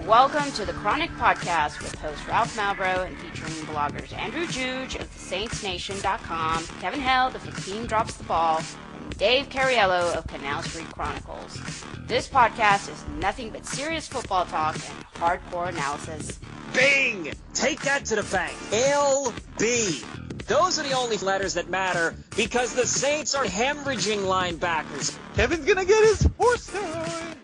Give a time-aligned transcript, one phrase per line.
[0.00, 5.02] Welcome to the Chronic Podcast with host Ralph Malbrough and featuring bloggers Andrew Juge of
[5.02, 8.62] the SaintsNation.com, Kevin Held of The Team Drops the Ball,
[8.98, 11.84] and Dave Cariello of Canal Street Chronicles.
[12.06, 16.40] This podcast is nothing but serious football talk and hardcore analysis.
[16.72, 17.34] Bing!
[17.52, 18.56] Take that to the bank.
[18.70, 20.46] LB.
[20.46, 25.16] Those are the only letters that matter because the Saints are hemorrhaging linebackers.
[25.36, 27.36] Kevin's gonna get his horse time.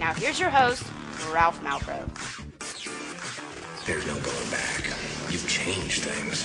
[0.00, 0.82] Now here's your host,
[1.32, 2.08] Ralph Malbrough.
[3.86, 4.84] There's no going back.
[5.30, 6.42] You've changed things.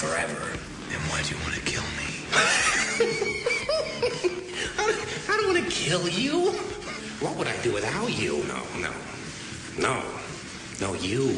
[0.00, 0.52] Forever.
[0.90, 2.24] And why do you want to kill me?
[5.28, 6.50] I don't want to kill you.
[7.20, 8.42] What would I do without you?
[8.44, 8.92] No, no.
[9.78, 10.02] No.
[10.80, 11.36] No, you.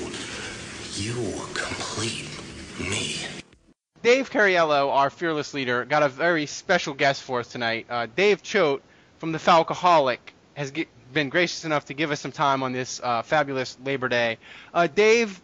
[0.94, 1.14] You
[1.54, 2.28] complete
[2.78, 3.16] me.
[4.02, 7.86] Dave Cariello, our fearless leader, got a very special guest for us tonight.
[7.90, 8.82] Uh, Dave Choate
[9.18, 10.18] from the Falcoholic
[10.54, 14.08] has ge- been gracious enough to give us some time on this uh, fabulous Labor
[14.08, 14.38] Day.
[14.72, 15.40] Uh, Dave,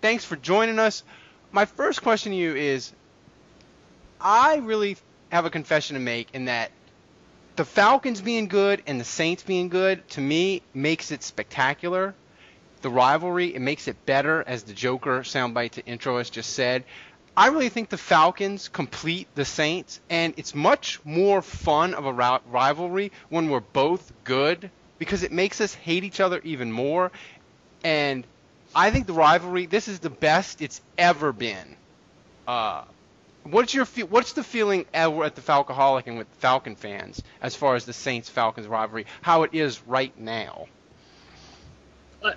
[0.00, 1.02] thanks for joining us.
[1.52, 2.92] My first question to you is
[4.20, 4.96] I really
[5.30, 6.70] have a confession to make in that
[7.56, 12.14] the Falcons being good and the Saints being good, to me, makes it spectacular.
[12.82, 16.84] The rivalry, it makes it better, as the Joker soundbite to intro us just said.
[17.36, 22.12] I really think the Falcons complete the Saints, and it's much more fun of a
[22.12, 27.10] rivalry when we're both good because it makes us hate each other even more.
[27.84, 28.24] And
[28.74, 31.76] I think the rivalry, this is the best it's ever been.
[32.46, 32.84] Uh,
[33.44, 37.74] what's your what's the feeling ever at the Falcoholic and with Falcon fans as far
[37.74, 40.66] as the Saints Falcons rivalry, how it is right now?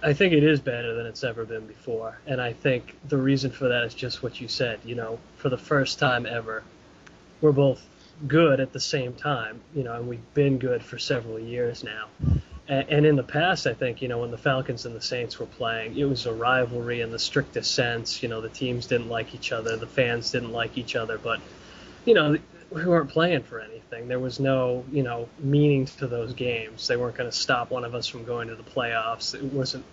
[0.03, 3.49] I think it is better than it's ever been before, and I think the reason
[3.49, 4.79] for that is just what you said.
[4.85, 6.63] You know, for the first time ever,
[7.41, 7.83] we're both
[8.27, 9.59] good at the same time.
[9.73, 12.05] You know, and we've been good for several years now.
[12.67, 15.39] And, and in the past, I think you know when the Falcons and the Saints
[15.39, 18.21] were playing, it was a rivalry in the strictest sense.
[18.21, 21.39] You know, the teams didn't like each other, the fans didn't like each other, but
[22.05, 22.37] you know,
[22.71, 24.07] we weren't playing for anything.
[24.07, 26.87] There was no, you know, meaning to those games.
[26.87, 29.35] They weren't going to stop one of us from going to the playoffs.
[29.35, 29.83] It wasn't,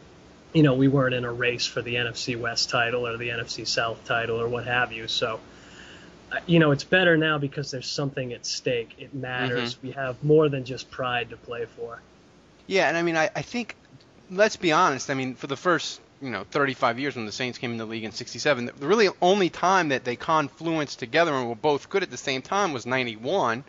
[0.52, 3.66] you know, we weren't in a race for the NFC West title or the NFC
[3.66, 5.08] South title or what have you.
[5.08, 5.40] So,
[6.30, 8.94] uh, you know, it's better now because there's something at stake.
[8.98, 9.82] It matters.
[9.82, 12.00] We have more than just pride to play for.
[12.68, 13.74] Yeah, and I mean, I, I think,
[14.30, 15.10] let's be honest.
[15.10, 17.86] I mean, for the first, you know, 35 years when the Saints came in the
[17.86, 22.02] league in '67, the really only time that they confluenced together and were both good
[22.02, 23.64] at the same time was '91.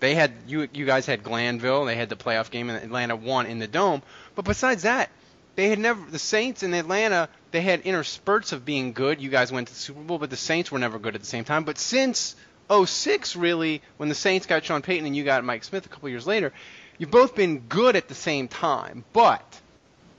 [0.00, 1.84] They had you, you guys had Glanville.
[1.84, 4.02] They had the playoff game, and Atlanta won in the dome.
[4.34, 5.10] But besides that,
[5.54, 6.10] they had never.
[6.10, 9.20] The Saints in Atlanta, they had inner spurts of being good.
[9.20, 11.26] You guys went to the Super Bowl, but the Saints were never good at the
[11.26, 11.64] same time.
[11.64, 12.34] But since
[12.70, 16.08] 06, really, when the Saints got Sean Payton and you got Mike Smith a couple
[16.08, 16.52] years later,
[17.00, 19.04] you've both been good at the same time.
[19.12, 19.60] But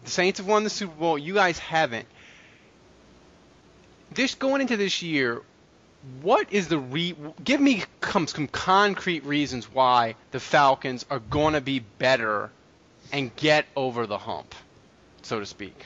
[0.04, 1.18] the Saints have won the Super Bowl.
[1.18, 2.08] You guys haven't.
[4.14, 5.42] This going into this year,
[6.22, 7.16] what is the re?
[7.42, 12.50] Give me some concrete reasons why the Falcons are going to be better
[13.14, 14.56] and get over the hump,
[15.22, 15.86] so to speak.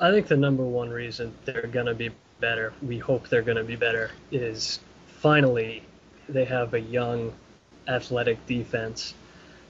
[0.00, 3.58] I think the number one reason they're going to be better, we hope they're going
[3.58, 4.78] to be better, is
[5.20, 5.82] finally
[6.28, 7.32] they have a young,
[7.88, 9.14] athletic defense.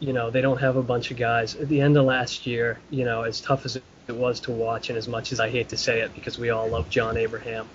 [0.00, 1.54] You know, they don't have a bunch of guys.
[1.54, 4.90] At the end of last year, you know, as tough as it was to watch,
[4.90, 7.68] and as much as I hate to say it because we all love John Abraham,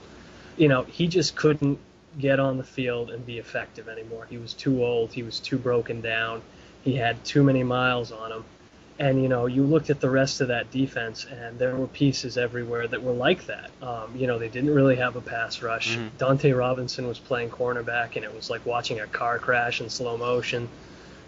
[0.57, 1.79] you know, he just couldn't
[2.19, 4.27] get on the field and be effective anymore.
[4.29, 5.13] He was too old.
[5.13, 6.41] He was too broken down.
[6.83, 8.43] He had too many miles on him.
[8.99, 12.37] And you know, you looked at the rest of that defense, and there were pieces
[12.37, 13.71] everywhere that were like that.
[13.81, 15.95] Um, you know, they didn't really have a pass rush.
[15.97, 16.09] Mhm.
[16.17, 20.17] Dunta Robinson was playing cornerback, and it was like watching a car crash in slow
[20.17, 20.67] motion.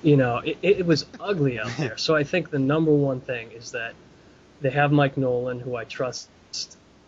[0.04, 1.98] You know, it, it was ugly out there.
[1.98, 3.94] So I think the number one thing is that
[4.62, 6.30] they have Mike Nolan, who I trust.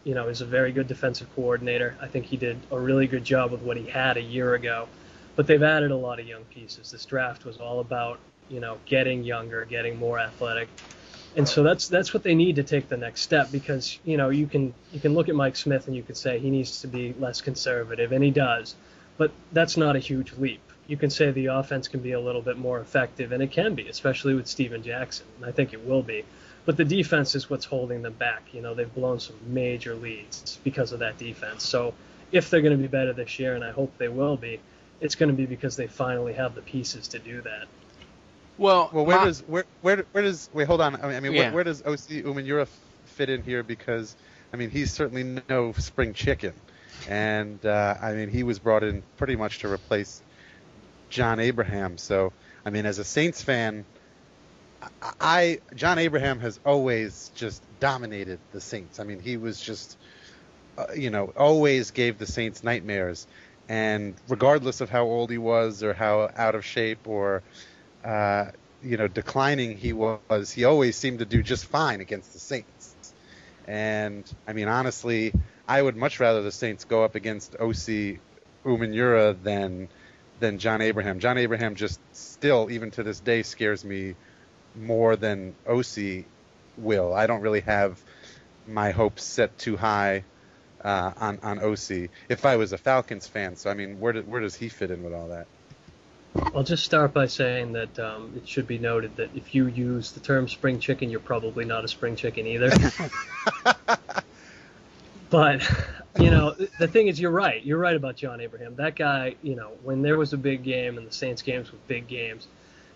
[0.04, 1.95] You know, is a very good defensive coordinator.
[2.01, 4.90] I think he did a really good job with what he had a year ago.
[5.38, 6.92] But they've added a lot of young pieces.
[6.92, 8.19] This draft was all about
[8.50, 10.68] you know getting younger, getting more athletic,
[11.36, 14.30] and so that's that's what they need to take the next step because you know
[14.30, 16.88] you can you can look at Mike Smith and you could say he needs to
[16.88, 18.75] be less conservative, and he does,
[19.18, 20.62] but that's not a huge leap.
[20.88, 23.74] You can say the offense can be a little bit more effective, and it can
[23.74, 25.25] be, especially with Steven Jackson.
[25.38, 26.25] And I think it will be.
[26.65, 28.44] But the defense is what's holding them back.
[28.53, 31.63] You know, they've blown some major leads because of that defense.
[31.63, 31.94] So
[32.31, 34.59] if they're going to be better this year, and I hope they will be,
[35.01, 37.65] it's going to be because they finally have the pieces to do that.
[38.57, 40.68] Well, Well, where my- does where where where does wait?
[40.68, 40.95] Hold on.
[40.95, 41.39] I mean, I mean Yeah.
[41.45, 42.68] where, where does Osi Umenyiora
[43.06, 43.63] fit in here?
[43.63, 44.15] Because
[44.53, 46.53] I mean, he's certainly no spring chicken,
[47.09, 50.21] and uh, I mean, he was brought in pretty much to replace
[51.13, 51.98] John Abraham.
[51.98, 52.33] So,
[52.65, 53.86] I mean, as a Saints fan,
[55.19, 59.00] I, John Abraham has always just dominated the Saints.
[59.00, 59.98] I mean, he was just
[60.77, 63.27] uh, you know always gave the Saints nightmares,
[63.69, 67.44] and regardless of how old he was or how out of shape or
[68.04, 68.48] uh,
[68.83, 73.13] you know, declining he was, he always seemed to do just fine against the Saints.
[73.66, 75.33] And I mean, honestly,
[75.68, 78.19] I would much rather the Saints go up against Osi
[78.66, 79.88] Umenyiora than
[80.44, 81.19] than John Abraham.
[81.19, 84.16] John Abraham just still, even to this day, scares me
[84.75, 86.25] more than Osi
[86.78, 87.13] will.
[87.13, 87.98] I don't really have
[88.68, 90.25] my hopes set too high
[90.84, 92.10] uh, on on Osi.
[92.28, 94.92] If I was a Falcons fan, so I mean, where do, where does he fit
[94.92, 95.48] in with all that?
[96.54, 100.12] I'll just start by saying that um, it should be noted that if you use
[100.12, 102.69] the term spring chicken, you're probably not a spring chicken either.
[105.30, 105.62] but,
[106.19, 107.63] you know, the thing is, you're right.
[107.63, 108.75] You're right about John Abraham.
[108.75, 111.80] That guy, you know, when there was a big game and the Saints games were
[111.88, 112.48] big games,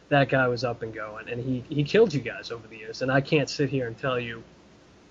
[0.10, 1.30] that guy was up and going.
[1.30, 3.02] And he, he killed you guys over the years.
[3.02, 4.44] And I can't sit here and tell you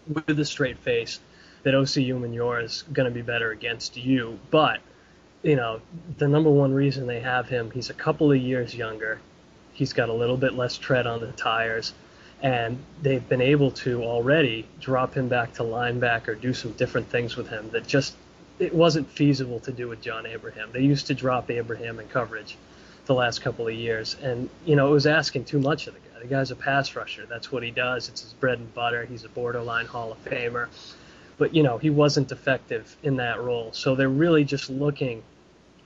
[0.09, 1.21] with a straight face
[1.65, 4.39] that Osi Umenyiora is going to be better against you.
[4.51, 4.81] But
[5.43, 5.81] you know,
[6.19, 9.21] the number one reason they have him, he's a couple of years younger.
[9.73, 11.93] He's got a little bit less tread on the tires.
[12.43, 17.37] And they've been able to already drop him back to linebacker, do some different things
[17.37, 18.15] with him that just
[18.59, 20.71] it wasn't feasible to do with John Abraham.
[20.73, 22.57] They used to drop Abraham in coverage
[23.07, 26.01] the last couple of years, and you know it was asking too much of the
[26.01, 26.21] guy.
[26.21, 27.27] The guy's a pass rusher.
[27.27, 28.09] That's what he does.
[28.09, 29.05] It's his bread and butter.
[29.05, 30.69] He's a borderline Hall of Famer
[31.39, 33.71] but you know he wasn't effective in that role.
[33.73, 35.23] So they're really just looking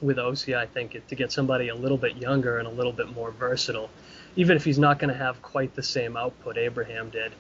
[0.00, 3.14] with Osi, I think, to get somebody a little bit younger and a little bit
[3.14, 3.90] more versatile,
[4.36, 7.32] even if he's not going to have quite the same output Abraham did.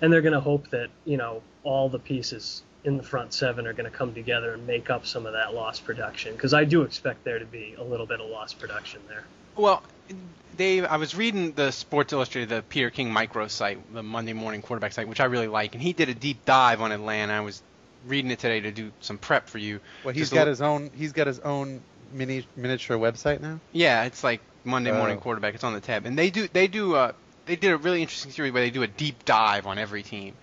[0.00, 3.66] And they're going to hope that you know all the pieces in the front seven
[3.66, 6.64] are going to come together and make up some of that lost production because I
[6.64, 9.24] do expect there to be a little bit of lost production there.
[9.56, 9.82] Well,
[10.56, 14.62] Dave, I was reading the Sports Illustrated, the Peter King micro site, the Monday morning
[14.62, 17.32] quarterback site, which I really like, and he did a deep dive on Atlanta.
[17.32, 17.62] I was
[18.06, 19.80] reading it today to do some prep for you.
[20.04, 20.90] Well, he's Just got a- his own.
[20.94, 21.80] He's got his own
[22.12, 23.58] mini miniature website now.
[23.72, 25.20] Yeah, it's like Monday morning Oh.
[25.20, 25.54] quarterback.
[25.54, 27.12] It's on the tab, and they do they do uh
[27.46, 30.34] they did a really interesting series where they do a deep dive on every team.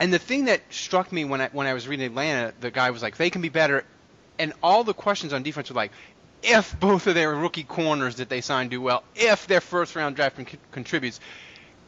[0.00, 2.90] And the thing that struck me when I when I was reading Atlanta, the guy
[2.90, 3.84] was like, they can be better,
[4.38, 5.92] and all the questions on defense were like,
[6.42, 10.16] if both of their rookie corners that they signed do well, if their first round
[10.16, 11.20] draft con- contributes,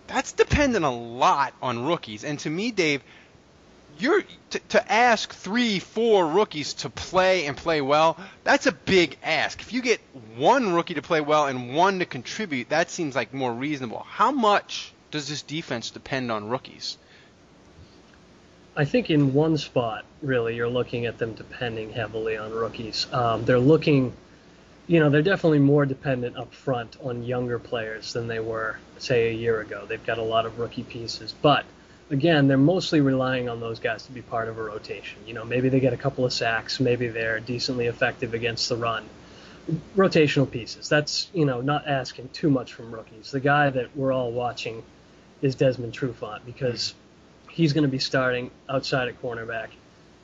[0.06, 2.24] that's dependent a lot on rookies.
[2.24, 3.02] And to me, Dave,
[3.98, 8.16] you're to, to ask three, four rookies to play and play well.
[8.44, 9.60] That's a big ask.
[9.60, 10.00] If you get
[10.36, 14.06] one rookie to play well and one to contribute, that seems like more reasonable.
[14.08, 16.98] How much does this defense depend on rookies?
[18.76, 23.06] I think in one spot, really, you're looking at them depending heavily on rookies.
[23.10, 24.12] Um, they're looking,
[24.86, 29.30] you know, they're definitely more dependent up front on younger players than they were, say,
[29.30, 29.86] a year ago.
[29.88, 31.64] They've got a lot of rookie pieces, but
[32.10, 35.18] again, they're mostly relying on those guys to be part of a rotation.
[35.26, 38.76] You know, maybe they get a couple of sacks, maybe they're decently effective against the
[38.76, 39.04] run.
[39.96, 40.88] Rotational pieces.
[40.88, 43.32] That's, you know, not asking too much from rookies.
[43.32, 44.84] The guy that we're all watching
[45.42, 46.94] is Desmond Trufant because
[47.50, 49.68] he's going to be starting outside at cornerback.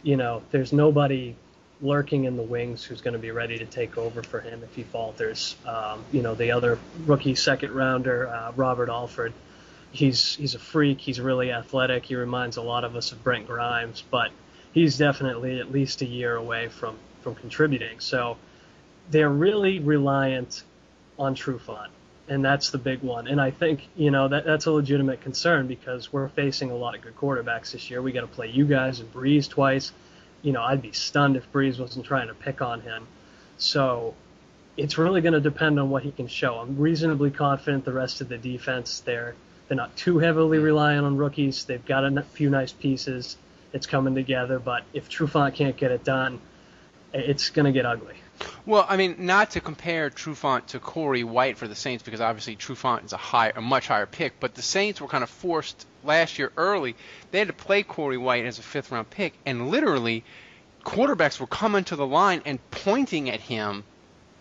[0.04, 1.34] You know, there's nobody
[1.80, 4.72] lurking in the wings who's going to be ready to take over for him if
[4.74, 5.56] he falters.
[5.66, 9.32] Um, you know, the other rookie second rounder, uh, Robert Alford,
[9.92, 11.00] he's he's a freak.
[11.00, 12.06] He's really athletic.
[12.06, 14.30] He reminds a lot of us of Brent Grimes, but
[14.72, 18.00] he's definitely at least a year away from from contributing.
[18.00, 18.36] So
[19.10, 20.62] they're really reliant
[21.18, 21.88] on Trufant,
[22.28, 23.28] and that's the big one.
[23.28, 26.96] And I think you know that that's a legitimate concern because we're facing a lot
[26.96, 28.02] of good quarterbacks this year.
[28.02, 29.92] We got to play you guys and Brees twice.
[30.40, 33.06] You know, I'd be stunned if Brees wasn't trying to pick on him.
[33.58, 34.14] So
[34.76, 36.56] it's really going to depend on what he can show.
[36.56, 39.36] I'm reasonably confident the rest of the defense they're
[39.72, 40.64] they're not too heavily mm.
[40.64, 41.64] reliant on rookies.
[41.64, 43.38] They've got a few nice pieces.
[43.72, 46.42] It's coming together, but if Trufant can't get it done,
[47.14, 48.16] it's going to get ugly.
[48.66, 52.54] Well, I mean, not to compare Trufant to Corey White for the Saints because obviously
[52.54, 54.38] Trufant is a high, a much higher pick.
[54.40, 56.94] But the Saints were kind of forced last year early.
[57.30, 60.22] They had to play Corey White as a fifth round pick, and literally,
[60.84, 63.84] quarterbacks were coming to the line and pointing at him,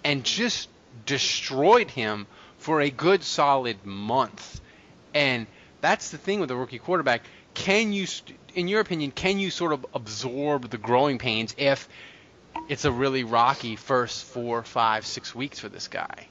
[0.04, 0.68] and just
[1.06, 4.60] destroyed him for a good solid month.
[5.14, 5.48] And
[5.82, 7.24] that's the thing with a rookie quarterback.
[7.54, 8.08] can you,
[8.56, 11.90] in your opinion, can you sort of absorb the growing pains if
[12.70, 16.28] it's a really rocky first four, five, six weeks for this guy?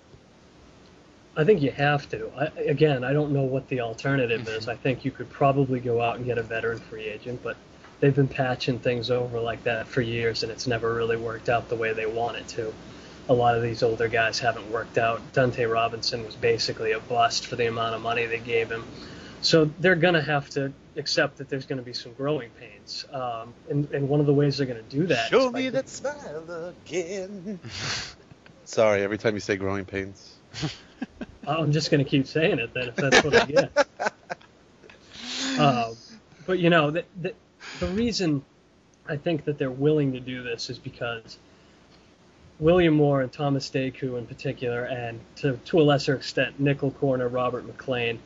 [1.37, 2.31] I think you have to.
[2.37, 4.63] I, again, I don't know what the alternative is.
[4.63, 4.71] Mm-hmm.
[4.71, 7.57] I think you could probably go out and get a veteran free agent, but
[8.01, 11.69] they've been patching things over like that for years, and it's never really worked out
[11.69, 12.75] the way they want it to.
[13.29, 15.21] A lot of these older guys haven't worked out.
[15.33, 18.85] Dunta Robinson was basically a bust for the amount of money they gave him.
[19.43, 23.07] So they're going to have to accept that there's going to be some growing pains.
[23.13, 25.31] Um, and, and one of the ways they're going to do that.
[25.31, 27.61] Show is me giving- that smile again.
[28.65, 30.37] Sorry, every time you say growing pains.
[31.47, 33.87] I'm just going to keep saying it then if that's what I get.
[35.59, 35.93] uh,
[36.47, 37.35] but you know, the, the,
[37.81, 38.45] the reason
[39.09, 41.39] I think that they're willing to do this is because
[42.61, 47.27] William Moore and Thomas DeCoud in particular, and to, to a lesser extent, nickel corner
[47.27, 48.19] Robert McClain,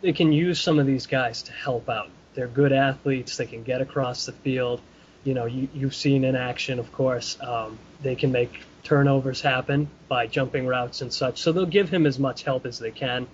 [0.00, 2.10] they can use some of these guys to help out.
[2.34, 3.36] They're good athletes.
[3.36, 4.80] They can get across the field.
[5.22, 7.38] You know, you, you've seen in action, of course.
[7.40, 11.40] Um, they can make turnovers happen by jumping routes and such.
[11.40, 13.28] So they'll give him as much help as they can.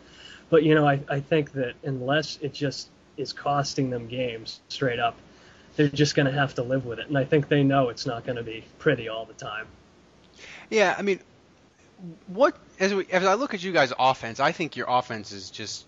[0.51, 4.99] But, you know, I, I think that unless it just is costing them games straight
[4.99, 5.17] up,
[5.77, 7.09] they're just going to have to live with it.
[7.09, 9.67] And I think they know it's not going to be pretty all the time.
[10.71, 11.21] Yeah, I mean,
[12.27, 15.51] what as we, as I look at you guys' offense, I think your offense is
[15.51, 15.87] just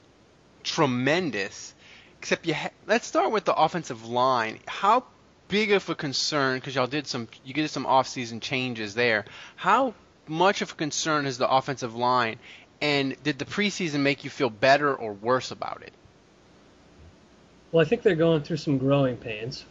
[0.62, 1.74] tremendous.
[2.20, 4.58] Except you, ha- let's start with the offensive line.
[4.66, 5.04] How
[5.48, 6.58] big of a concern?
[6.58, 9.24] Because y'all did some, you did some off-season changes there.
[9.56, 9.94] How
[10.26, 12.38] much of a concern is the offensive line?
[12.80, 15.92] And did the preseason make you feel better or worse about it?
[17.72, 19.64] Well, I think they're going through some growing pains.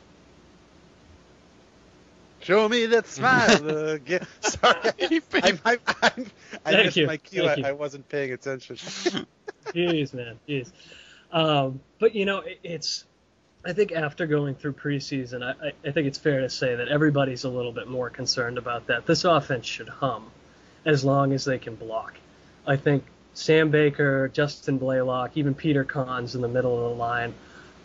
[2.43, 4.27] Show me that smile again.
[4.41, 4.91] Sorry,
[5.33, 6.25] I'm, I'm, I'm,
[6.65, 7.47] I Thank missed you, my cue.
[7.47, 7.61] I.
[7.65, 8.75] I wasn't paying attention.
[9.67, 10.71] Jeez, man, jeez.
[11.31, 13.05] Um, but you know, it, it's.
[13.65, 16.89] I think after going through preseason, I, I, I think it's fair to say that
[16.89, 19.05] everybody's a little bit more concerned about that.
[19.05, 20.29] This offense should hum,
[20.83, 22.17] as long as they can block.
[22.67, 27.33] I think Sam Baker, Justin Blalock, even Peter Konz in the middle of the line,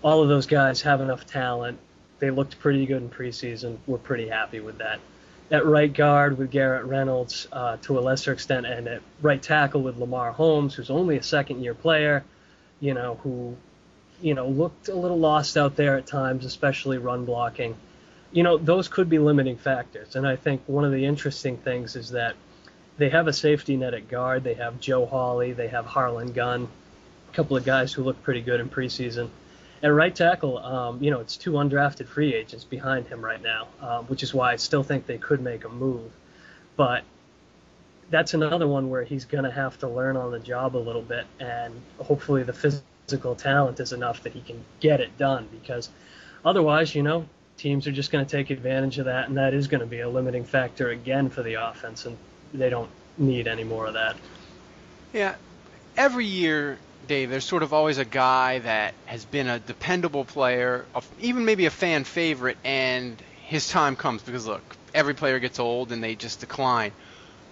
[0.03, 1.79] all of those guys have enough talent.
[2.19, 3.79] They looked pretty good in preseason.
[3.87, 5.01] We're pretty happy with that.
[5.51, 9.83] At right guard with Garrett Reynolds uh, to a lesser extent, and at right tackle
[9.83, 12.25] with Lamar Holmes, who's only a second year player,
[12.81, 13.57] you know, who,
[14.21, 17.77] you know, looked a little lost out there at times, especially run blocking.
[18.31, 20.17] You know, those could be limiting factors.
[20.17, 22.35] And I think one of the interesting things is that
[22.99, 24.45] they have a safety net at guard.
[24.45, 25.53] They have Joe Hawley.
[25.53, 26.69] They have Harland Gunn,
[27.33, 29.31] a couple of guys who look pretty good in preseason.
[29.83, 33.69] At right tackle, um, you know, it's two undrafted free agents behind him right now,
[33.81, 36.11] um, which is why I still think they could make a move.
[36.77, 37.05] But
[38.11, 41.03] that's another one where he's going to have to learn on the job a little
[41.03, 45.49] bit, and hopefully the physical talent is enough that he can get it done.
[45.53, 45.91] Because
[46.45, 49.69] otherwise, you know, teams are just going to take advantage of that, and that is
[49.69, 52.17] going to be a limiting factor again for the offense, and
[52.53, 54.17] they don't need any more of that.
[55.13, 55.37] Yeah,
[55.97, 60.85] every year, Dave, there's sort of always a guy that has been a dependable player,
[61.21, 64.63] even maybe a fan favorite, and his time comes because look,
[64.95, 66.93] every player gets old and they just decline.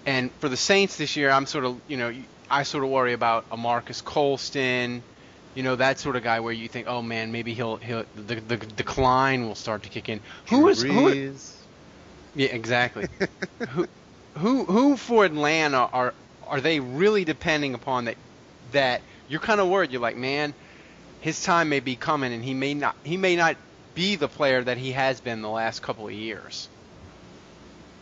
[0.05, 2.15] And for the Saints this year, I'm sort of, you know,
[2.51, 5.03] I sort of worry about a Marques Colston,
[5.55, 8.37] you know, that sort of guy where you think, oh man, maybe he'll he'll the,
[8.37, 10.21] the decline will start to kick in.
[10.51, 11.35] Who is who?
[12.35, 13.09] Yeah, exactly.
[13.71, 13.87] who,
[14.35, 16.13] who, who for Atlanta are
[16.47, 18.17] are they really depending upon that?
[18.73, 19.91] That you're kind of worried.
[19.91, 20.55] You're like, man,
[21.21, 22.97] his time may be coming, and he may not.
[23.05, 23.57] He may not
[23.95, 26.69] be the player that he has been the last couple of years.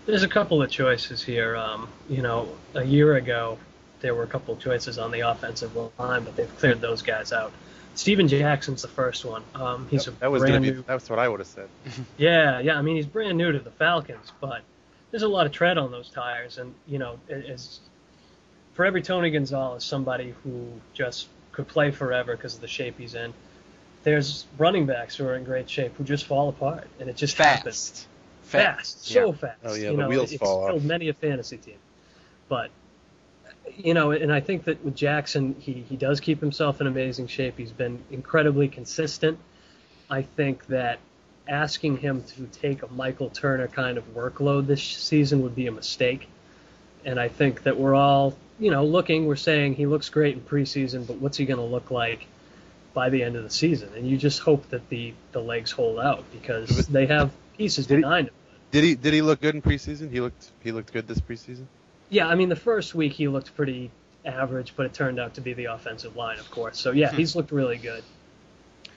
[0.06, 1.56] There's a couple of choices here.
[1.56, 3.58] Um, you know, a year ago,
[4.00, 7.32] there were a couple of choices on the offensive line, but they've cleared those guys
[7.32, 7.52] out.
[7.94, 9.42] Steven Jackson's the first one.
[9.54, 10.70] Um, he's a that was gonna brand be.
[10.72, 10.84] new.
[10.86, 11.68] That's what I would have said.
[12.18, 12.76] Yeah, yeah.
[12.76, 14.62] I mean, he's brand new to the Falcons, but
[15.10, 17.78] there's a lot of tread on those tires, and you know, as
[18.74, 23.14] for every Tony Gonzalez, somebody who just could play forever because of the shape he's
[23.14, 23.32] in.
[24.02, 27.38] There's running backs who are in great shape who just fall apart, and it just
[27.38, 28.06] happens
[28.42, 29.58] Fast, fast, so fast.
[29.64, 30.82] Oh, yeah, you the know, wheels it's fall off.
[30.82, 31.78] many a fantasy team.
[32.48, 32.70] But
[33.76, 37.28] you know, and I think that with Jackson, he he does keep himself in amazing
[37.28, 37.56] shape.
[37.56, 39.38] He's been incredibly consistent.
[40.10, 40.98] I think that
[41.48, 45.72] asking him to take a Michael Turner kind of workload this season would be a
[45.72, 46.28] mistake.
[47.04, 50.40] And I think that we're all, you know, looking, we're saying he looks great in
[50.40, 52.26] preseason, but what's he going to look like
[52.92, 53.90] by the end of the season?
[53.96, 57.96] And you just hope that the, the legs hold out because they have pieces Did
[57.96, 58.34] he- behind him.
[58.70, 58.96] Did he?
[58.96, 60.10] Did he look good in preseason?
[60.10, 60.50] He looked.
[60.64, 61.66] He looked good this preseason.
[62.08, 63.92] Yeah, I mean, the first week he looked pretty
[64.24, 66.76] average, but it turned out to be the offensive line, of course.
[66.76, 68.02] So, yeah, he's looked really good.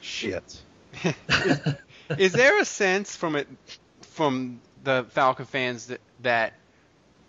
[0.01, 0.61] Shit.
[2.17, 3.47] is there a sense from it
[4.01, 6.53] from the Falcon fans that that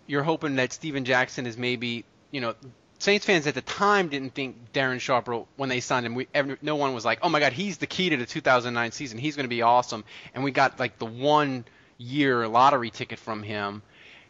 [0.07, 2.55] you're hoping that Steven Jackson is maybe you know
[2.99, 6.15] Saints fans at the time didn't think Darren Sharper when they signed him.
[6.15, 8.91] We, every, no one was like, "Oh my God, he's the key to the 2009
[8.91, 9.17] season.
[9.17, 10.03] He's going to be awesome."
[10.35, 11.63] And we got like the one
[11.97, 13.81] year lottery ticket from him.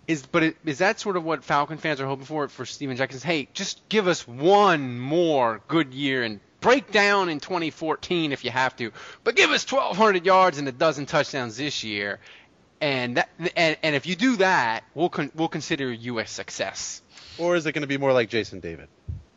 [0.07, 2.95] Is but it, is that sort of what Falcon fans are hoping for for Steven
[2.95, 3.21] Jackson?
[3.21, 8.51] Hey, just give us one more good year and break down in 2014 if you
[8.51, 8.91] have to,
[9.23, 12.19] but give us 1,200 yards and a dozen touchdowns this year,
[12.81, 17.01] and that and, and if you do that, we'll con, we'll consider you a success.
[17.39, 18.88] Or is it going to be more like Jason David?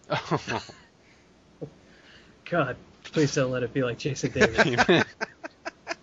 [2.51, 5.05] God, please don't let it be like Jason David.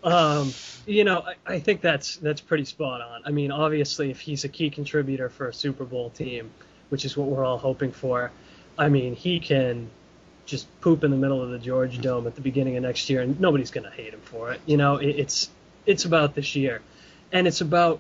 [0.04, 0.52] um,
[0.88, 3.22] you know, I, I think that's that's pretty spot on.
[3.26, 6.50] I mean, obviously, if he's a key contributor for a Super Bowl team,
[6.90, 8.32] which is what we're all hoping for,
[8.78, 9.90] I mean, he can
[10.46, 13.22] just poop in the middle of the Georgia Dome at the beginning of next year,
[13.22, 14.62] and nobody's going to hate him for it.
[14.66, 15.50] You know, it, it's
[15.86, 16.82] it's about this year,
[17.32, 18.00] and it's about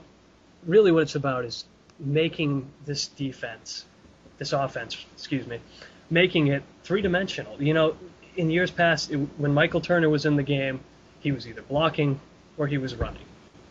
[0.65, 1.65] really what it's about is
[2.00, 3.86] making this defense,
[4.39, 5.60] this offense, excuse me,
[6.10, 7.62] making it three dimensional.
[7.62, 7.96] You know,
[8.36, 10.79] in years past, it, when Michael Turner was in the game,
[11.19, 12.19] he was either blocking
[12.58, 13.25] or he was running,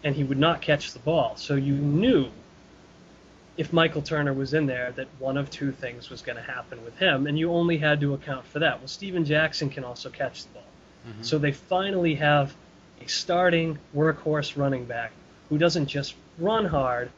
[0.04, 1.36] and he would not catch the ball.
[1.36, 2.28] So you knew
[3.56, 6.84] if Michael Turner was in there that one of two things was going to happen
[6.84, 8.78] with him, and you only had to account for that.
[8.78, 10.62] Well, Steven Jackson can also catch the ball.
[11.08, 11.22] Mm-hmm.
[11.22, 12.54] So they finally have
[13.04, 15.12] a starting workhorse running back
[15.48, 17.10] who doesn't just run hard,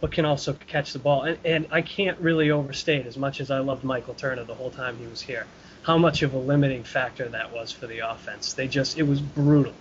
[0.00, 1.22] but can also catch the ball.
[1.22, 4.70] And, and I can't really overstate, as much as I loved Michael Turner the whole
[4.70, 5.46] time he was here,
[5.82, 8.52] how much of a limiting factor that was for the offense.
[8.52, 9.74] They just, it was brutal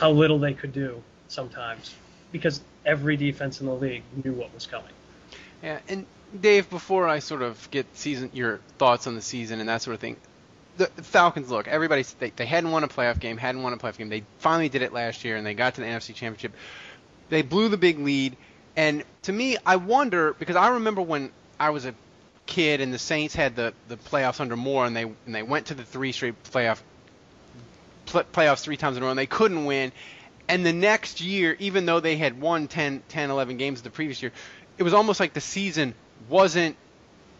[0.00, 1.94] how little they could do sometimes
[2.32, 4.92] because every defense in the league knew what was coming.
[5.62, 6.06] Yeah, and
[6.38, 9.94] Dave, before I sort of get season your thoughts on the season and that sort
[9.94, 10.16] of thing,
[10.78, 13.98] the Falcons look, everybody they, they hadn't won a playoff game, hadn't won a playoff
[13.98, 14.08] game.
[14.08, 16.52] They finally did it last year and they got to the NFC Championship.
[17.28, 18.36] They blew the big lead,
[18.76, 21.94] and to me, I wonder because I remember when I was a
[22.46, 25.66] kid and the Saints had the the playoffs under Mora and they and they went
[25.66, 26.80] to the three straight playoff
[28.06, 29.92] playoffs three times in a row and they couldn't win.
[30.48, 34.20] And the next year, even though they had won 10, 10 11 games the previous
[34.20, 34.32] year,
[34.78, 35.94] it was almost like the season
[36.28, 36.76] wasn't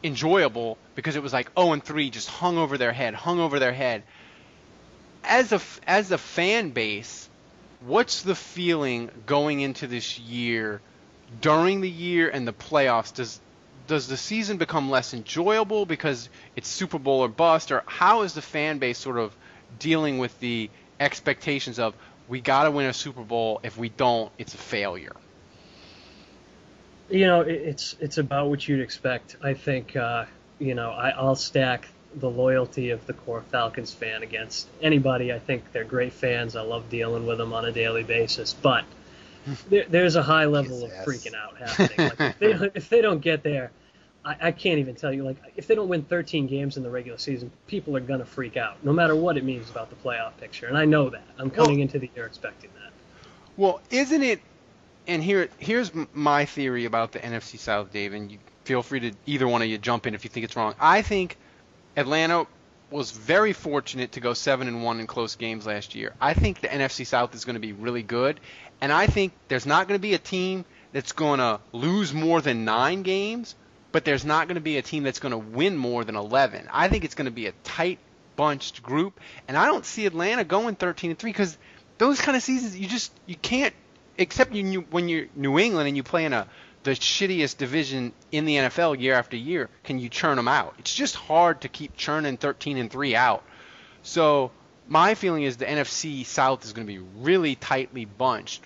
[0.04, 3.58] enjoyable because it was like 0 and 3 just hung over their head, hung over
[3.58, 4.04] their head.
[5.24, 7.28] As a as a fan base,
[7.80, 10.80] what's the feeling going into this year
[11.40, 13.14] during the year and the playoffs?
[13.14, 13.40] Does
[13.86, 18.34] does the season become less enjoyable because it's Super Bowl or bust, or how is
[18.34, 19.34] the fan base sort of
[19.78, 21.94] dealing with the expectations of
[22.28, 23.60] we got to win a Super Bowl.
[23.64, 25.16] If we don't, it's a failure.
[27.08, 29.36] You know, it's it's about what you'd expect.
[29.42, 30.26] I think uh,
[30.60, 35.32] you know I, I'll stack the loyalty of the core Falcons fan against anybody.
[35.32, 36.54] I think they're great fans.
[36.54, 38.84] I love dealing with them on a daily basis, but
[39.68, 42.08] there, there's a high level of freaking out happening.
[42.08, 43.70] Like if, they, if they don't get there,
[44.24, 45.24] I, I can't even tell you.
[45.24, 48.56] Like, if they don't win 13 games in the regular season, people are gonna freak
[48.56, 50.66] out, no matter what it means about the playoff picture.
[50.66, 51.24] And I know that.
[51.38, 52.92] I'm coming well, into the year expecting that.
[53.56, 54.40] Well, isn't it?
[55.06, 58.12] And here, here's my theory about the NFC South, Dave.
[58.12, 60.56] And you feel free to either one of you jump in if you think it's
[60.56, 60.74] wrong.
[60.78, 61.36] I think
[61.96, 62.46] Atlanta
[62.90, 66.12] was very fortunate to go seven and one in close games last year.
[66.20, 68.40] I think the NFC South is going to be really good,
[68.80, 72.40] and I think there's not going to be a team that's going to lose more
[72.40, 73.54] than nine games,
[73.92, 76.68] but there's not going to be a team that's going to win more than 11.
[76.72, 77.98] I think it's going to be a tight
[78.36, 81.58] bunched group, and I don't see Atlanta going 13 and 3 because
[81.98, 83.74] those kind of seasons you just you can't
[84.16, 86.46] except you, when you're New England and you play in a
[86.82, 90.74] the shittiest division in the NFL year after year, can you churn them out?
[90.78, 93.44] It's just hard to keep churning 13 and 3 out.
[94.02, 94.50] So
[94.88, 98.62] my feeling is the NFC South is going to be really tightly bunched.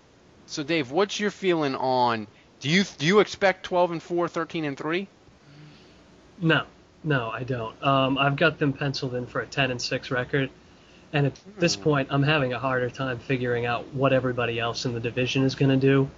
[0.47, 2.27] So Dave, what's your feeling on
[2.61, 5.09] do you do you expect 12 and 4, 13 and 3?
[6.41, 6.65] No,
[7.03, 7.83] no, I don't.
[7.83, 10.51] Um, I've got them penciled in for a 10 and 6 record,
[11.13, 11.83] and at this hmm.
[11.83, 15.55] point, I'm having a harder time figuring out what everybody else in the division is
[15.55, 16.09] going to do.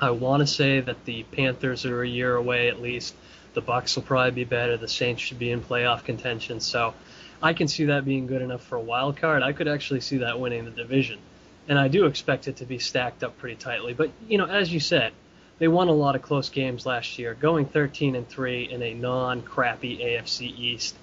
[0.00, 3.14] I want to say that the Panthers are a year away at least.
[3.54, 4.76] The Bucs will probably be better.
[4.76, 6.58] The Saints should be in playoff contention.
[6.58, 6.94] So
[7.40, 9.44] I can see that being good enough for a wild card.
[9.44, 11.20] I could actually see that winning the division,
[11.68, 13.94] and I do expect it to be stacked up pretty tightly.
[13.94, 15.12] But you know, as you said,
[15.58, 17.34] they won a lot of close games last year.
[17.34, 20.96] Going 13 and three in a non-crappy AFC East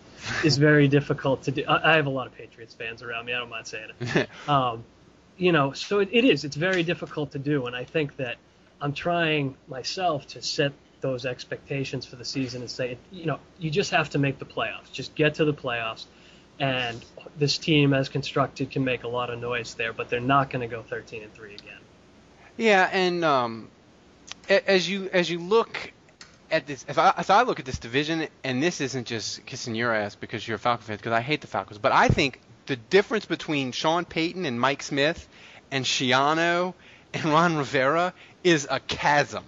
[0.43, 1.63] is very difficult to do.
[1.67, 3.33] I, I, have a lot of Patriots fans around me.
[3.33, 4.29] I don't mind saying it.
[4.49, 4.83] um,
[5.37, 6.43] you know, so it, it is.
[6.43, 8.35] It's very difficult to do, and I think that
[8.81, 13.69] I'm trying myself to set those expectations for the season and say, you know, you
[13.69, 14.91] just have to make the playoffs.
[14.91, 16.05] Just get to the playoffs.
[16.59, 17.03] And
[17.37, 19.93] this team, as constructed, can make a lot of noise there.
[19.93, 21.79] But they're not going to go 13 and three again.
[22.57, 23.69] Yeah, and um,
[24.49, 25.93] as you as you look
[26.51, 29.75] at this, if I, as I look at this division, and this isn't just kissing
[29.75, 32.39] your ass because you're a Falcon fan, because I hate the Falcons, but I think
[32.65, 35.27] the difference between Sean Payton and Mike Smith
[35.71, 36.73] and Schiano
[37.13, 39.43] and Ron Rivera is a chasm.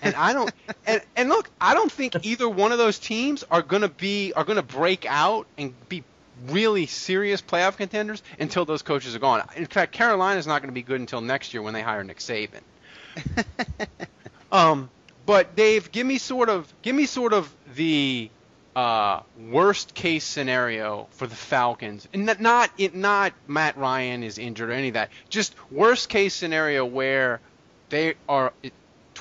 [0.00, 0.52] And I don't
[0.86, 4.44] and, and look, I don't think either one of those teams are gonna be are
[4.44, 6.04] gonna break out and be
[6.48, 9.42] really serious playoff contenders until those coaches are gone.
[9.56, 12.62] In fact, Carolina's not gonna be good until next year when they hire Nick Saban.
[14.52, 14.90] um
[15.24, 18.30] but Dave, give me sort of give me sort of the
[18.74, 24.38] uh, worst case scenario for the Falcons, and not not, it, not Matt Ryan is
[24.38, 25.10] injured or any of that.
[25.28, 27.40] Just worst case scenario where
[27.90, 28.52] they are.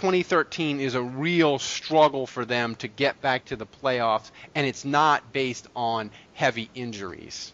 [0.01, 4.83] 2013 is a real struggle for them to get back to the playoffs, and it's
[4.83, 7.53] not based on heavy injuries.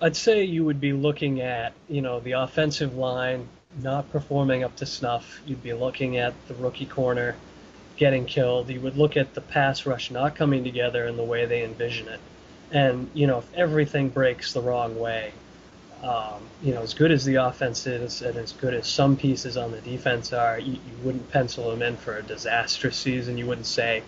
[0.00, 3.46] I'd say you would be looking at, you know, the offensive line
[3.82, 5.42] not performing up to snuff.
[5.44, 7.36] You'd be looking at the rookie corner
[7.98, 8.70] getting killed.
[8.70, 12.08] You would look at the pass rush not coming together in the way they envision
[12.08, 12.20] it.
[12.70, 15.32] And, you know, if everything breaks the wrong way,
[16.02, 19.56] um, you know, as good as the offense is and as good as some pieces
[19.56, 23.36] on the defense are, you, you wouldn't pencil them in for a disastrous season.
[23.36, 24.02] You wouldn't say,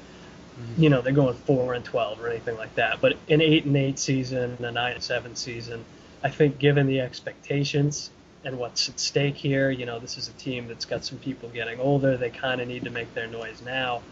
[0.59, 0.83] mm-hmm.
[0.83, 3.00] you know, they're going four and twelve or anything like that.
[3.00, 5.85] But an eight and eight season, a nine and seven season,
[6.22, 8.11] I think given the expectations
[8.44, 9.70] and what's at stake here.
[9.70, 12.16] You know, this is a team that's got some people getting older.
[12.16, 14.03] They kind of need to make their noise now.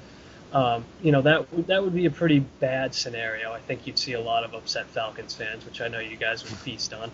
[0.52, 3.52] Um, you know, that that would be a pretty bad scenario.
[3.52, 6.42] I think you'd see a lot of upset Falcons fans, which I know you guys
[6.42, 7.10] would feast on.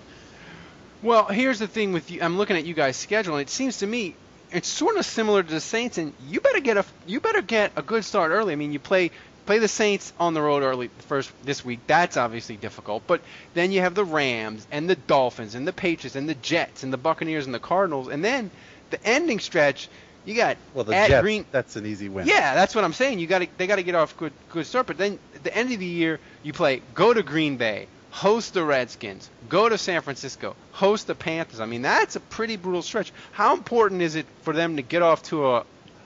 [1.04, 2.22] Well, here's the thing with you.
[2.22, 4.16] I'm looking at you guys' schedule, and it seems to me
[4.50, 7.72] it's sort of similar to the Saints, and you better get a you better get
[7.76, 8.54] a good start early.
[8.54, 9.10] I mean, you play
[9.44, 11.80] play the Saints on the road early first this week.
[11.86, 13.06] That's obviously difficult.
[13.06, 13.20] But
[13.52, 16.90] then you have the Rams and the Dolphins and the Patriots and the Jets and
[16.90, 18.50] the Buccaneers and the Cardinals, and then
[18.88, 19.90] the ending stretch.
[20.24, 21.20] You got well the at Jets.
[21.20, 21.44] Green.
[21.52, 22.26] That's an easy win.
[22.26, 23.18] Yeah, that's what I'm saying.
[23.18, 24.86] You got to they got to get off good good start.
[24.86, 28.54] But then at the end of the year, you play go to Green Bay, host
[28.54, 31.58] the Redskins, go to San Francisco, host the Panthers.
[31.58, 33.12] I mean, that's a pretty brutal stretch.
[33.32, 35.64] How important is it for them to get off to a,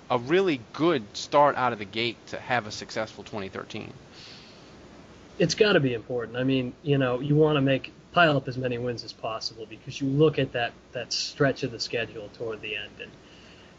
[0.09, 3.93] a really good start out of the gate to have a successful 2013?
[5.39, 6.39] It's got to be important.
[6.39, 9.67] I mean, you know, you want to make pile up as many wins as possible
[9.69, 13.11] because you look at that that stretch of the schedule toward the end and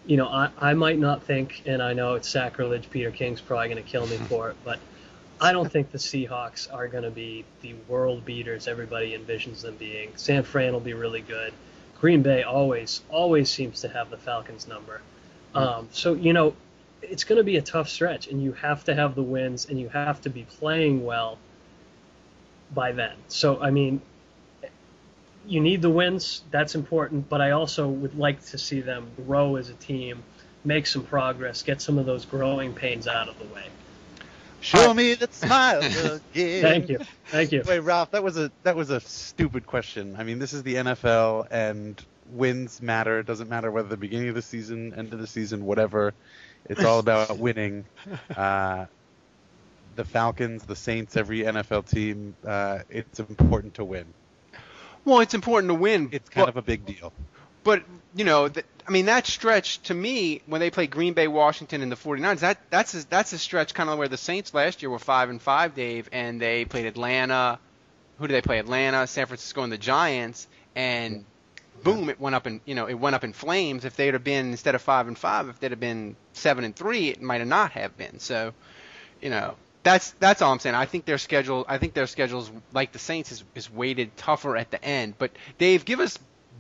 [0.05, 2.89] you know, I, I might not think, and I know it's sacrilege.
[2.89, 4.79] Peter King's probably going to kill me for it, but
[5.41, 9.75] I don't think the Seahawks are going to be the world beaters everybody envisions them
[9.77, 10.11] being.
[10.15, 11.53] San Fran will be really good.
[11.99, 15.01] Green Bay always always seems to have the Falcons number.
[15.55, 16.55] Um, so you know,
[17.01, 19.79] it's going to be a tough stretch, and you have to have the wins, and
[19.79, 21.37] you have to be playing well
[22.73, 23.15] by then.
[23.27, 24.01] So I mean,
[25.47, 26.43] you need the wins.
[26.51, 30.23] That's important, but I also would like to see them grow as a team,
[30.63, 33.65] make some progress, get some of those growing pains out of the way.
[34.61, 35.79] Show me that smile
[36.33, 36.61] again.
[36.61, 37.63] Thank you, thank you.
[37.65, 40.15] Wait, Ralph, that was a that was a stupid question.
[40.17, 43.19] I mean, this is the NFL, and wins matter.
[43.19, 46.13] It doesn't matter whether the beginning of the season, end of the season, whatever.
[46.65, 47.85] It's all about winning.
[48.35, 48.85] Uh,
[49.95, 54.05] the Falcons, the Saints, every NFL team, uh, it's important to win.
[55.03, 56.09] Well, it's important to win.
[56.11, 57.11] It's kind but, of a big deal.
[57.63, 57.83] But
[58.15, 61.83] you know, the, I mean, that stretch to me when they play Green Bay, Washington,
[61.83, 64.81] and the 49ers, that that's a, that's a stretch kind of where the Saints last
[64.81, 67.59] year were five and five, Dave, and they played Atlanta.
[68.17, 68.57] Who did they play?
[68.57, 71.23] Atlanta, San Francisco, and the Giants, and
[71.83, 73.85] boom, it went up in you know it went up in flames.
[73.85, 76.75] If they'd have been instead of five and five, if they'd have been seven and
[76.75, 78.17] three, it might have not have been.
[78.17, 78.55] So,
[79.21, 80.73] you know, that's that's all I'm saying.
[80.73, 84.57] I think their schedule, I think their schedules, like the Saints, is is weighted tougher
[84.57, 85.13] at the end.
[85.19, 86.17] But Dave, give us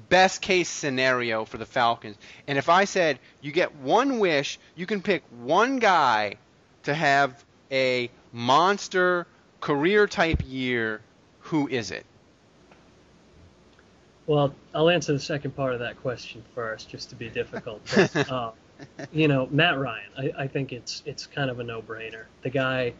[0.09, 2.17] best case scenario for the Falcons.
[2.47, 6.35] And if I said you get one wish, you can pick one guy
[6.83, 9.27] to have a monster
[9.61, 11.01] career type year.
[11.41, 12.05] Who is it?
[14.27, 17.81] Well, I'll answer the second part of that question first, just to be difficult.
[17.95, 18.51] But, uh,
[19.11, 22.25] you know, Matt Ryan, I, I think it's it's kind of a no-brainer.
[22.43, 22.93] The guy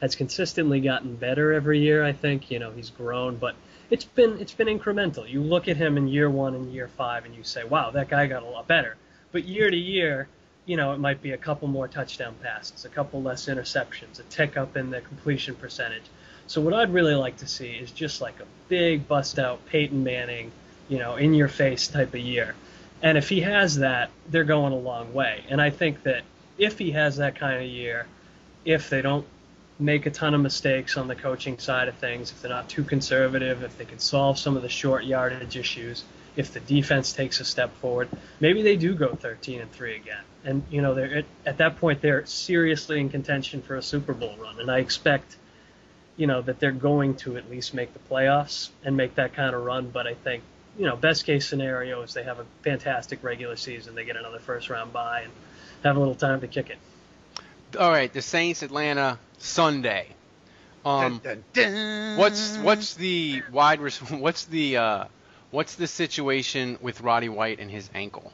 [0.00, 2.04] has consistently gotten better every year.
[2.04, 3.54] I think you know he's grown, but
[3.92, 5.28] it's been it's been incremental.
[5.28, 8.08] You look at him in year one and year five, and you say, "Wow, that
[8.08, 8.96] guy got a lot better."
[9.32, 10.28] But year to year,
[10.66, 14.22] you know, it might be a couple more touchdown passes, a couple less interceptions, a
[14.24, 16.04] tick up in the completion percentage.
[16.46, 20.02] So what I'd really like to see is just like a big bust out Peyton
[20.02, 20.50] Manning
[20.88, 22.54] you know, in your face type of year.
[23.02, 25.42] And if he has that, they're going a long way.
[25.48, 26.22] And I think that
[26.58, 28.06] if he has that kind of year,
[28.64, 29.26] if they don't
[29.82, 32.84] make a ton of mistakes on the coaching side of things, if they're not too
[32.84, 36.04] conservative, if they can solve some of the short yardage issues,
[36.36, 38.08] if the defense takes a step forward,
[38.40, 40.22] maybe they do go 13 and 3 again.
[40.44, 44.14] And you know, they're at, at that point they're seriously in contention for a Super
[44.14, 45.36] Bowl run, and I expect
[46.16, 49.54] you know that they're going to at least make the playoffs and make that kind
[49.54, 49.90] of run.
[49.90, 50.42] But I think
[50.78, 54.38] you know best case scenario is they have a fantastic regular season, they get another
[54.38, 55.32] first round bye and
[55.84, 56.78] have a little time to kick it.
[57.76, 60.08] All right, the Saints Atlanta Sunday.
[60.84, 62.18] Um, Dun, dun, dun.
[62.18, 65.04] what's what's the wide res- what's the uh,
[65.50, 68.32] what's the situation with Roddy White and his ankle?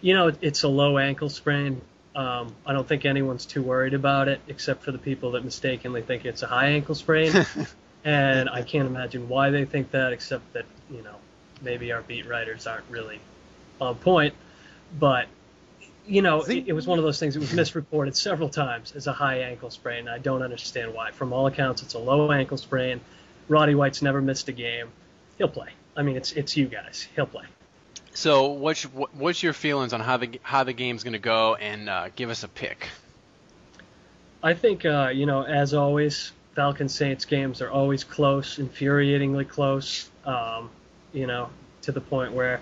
[0.00, 1.80] You know, it's a low ankle sprain.
[2.14, 6.02] Um, I don't think anyone's too worried about it, except for the people that mistakenly
[6.02, 7.32] think it's a high ankle sprain.
[8.04, 11.16] and I can't imagine why they think that, except that you know
[11.62, 13.20] maybe our beat writers aren't really
[13.80, 14.34] on point.
[14.96, 15.26] But
[16.06, 17.36] you know, it, it was one of those things.
[17.36, 20.08] It was misreported several times as a high ankle sprain.
[20.08, 21.10] I don't understand why.
[21.10, 23.00] From all accounts, it's a low ankle sprain.
[23.48, 24.88] Roddy White's never missed a game.
[25.38, 25.70] He'll play.
[25.96, 27.08] I mean, it's it's you guys.
[27.14, 27.44] He'll play.
[28.12, 31.88] So what's what's your feelings on how the how the game's going to go, and
[31.88, 32.88] uh, give us a pick.
[34.42, 40.08] I think uh, you know, as always, Falcon Saints games are always close, infuriatingly close.
[40.24, 40.70] Um,
[41.12, 41.50] you know,
[41.82, 42.60] to the point where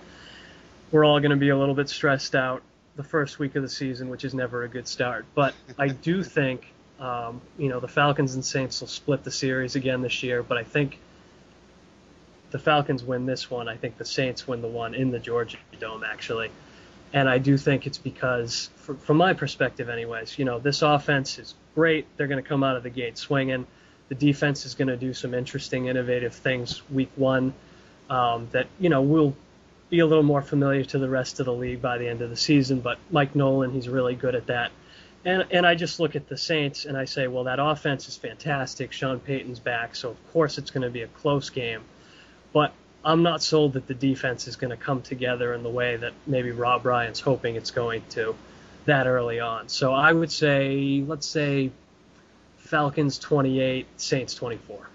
[0.91, 2.63] we're all going to be a little bit stressed out
[2.97, 5.25] the first week of the season, which is never a good start.
[5.35, 6.67] But I do think,
[7.01, 10.43] um, you know, the Falcons and Saints will split the series again this year.
[10.43, 10.99] But I think
[12.51, 13.69] the Falcons win this one.
[13.69, 16.51] I think the Saints win the one in the Georgia Dome, actually.
[17.15, 21.39] And I do think it's because, for, from my perspective, anyways, you know, this offense
[21.39, 22.07] is great.
[22.17, 23.67] They're going to come out of the gate swinging.
[24.09, 27.53] The defense is going to do some interesting, innovative things week one
[28.09, 29.35] um, that, you know, will
[29.93, 32.31] be a little more familiar to the rest of the league by the end of
[32.31, 32.81] the season.
[32.81, 34.73] But Mike Nolan, he's really good at that.
[35.23, 38.17] And, and I just look at the Saints and I say, well, that offense is
[38.17, 38.91] fantastic.
[38.93, 41.83] Sean Payton's back, so of course it's going to be a close game.
[42.55, 42.73] But
[43.05, 46.15] I'm not sold that the defense is going to come together in the way that
[46.27, 48.35] maybe Rob Ryan's hoping it's going to
[48.87, 49.69] that early on.
[49.69, 51.71] So I would say, let's say
[52.57, 54.89] Falcons 28, Saints 24.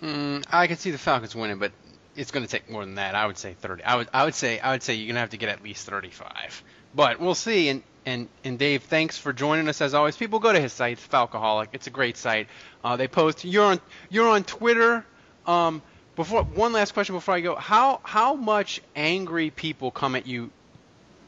[0.00, 1.72] Mm, I can see the Falcons winning, but
[2.16, 3.14] it's going to take more than that.
[3.14, 3.82] I would say 30.
[3.84, 5.62] I would I would say I would say you're going to have to get at
[5.62, 6.62] least 35.
[6.94, 7.68] But we'll see.
[7.68, 10.16] And and and Dave, thanks for joining us as always.
[10.16, 11.68] People go to his site, Falcoholic.
[11.72, 12.48] It's a great site.
[12.82, 13.44] Uh, they post.
[13.44, 15.04] You're on you're on Twitter.
[15.46, 15.82] Um,
[16.16, 20.50] before one last question before I go, how how much angry people come at you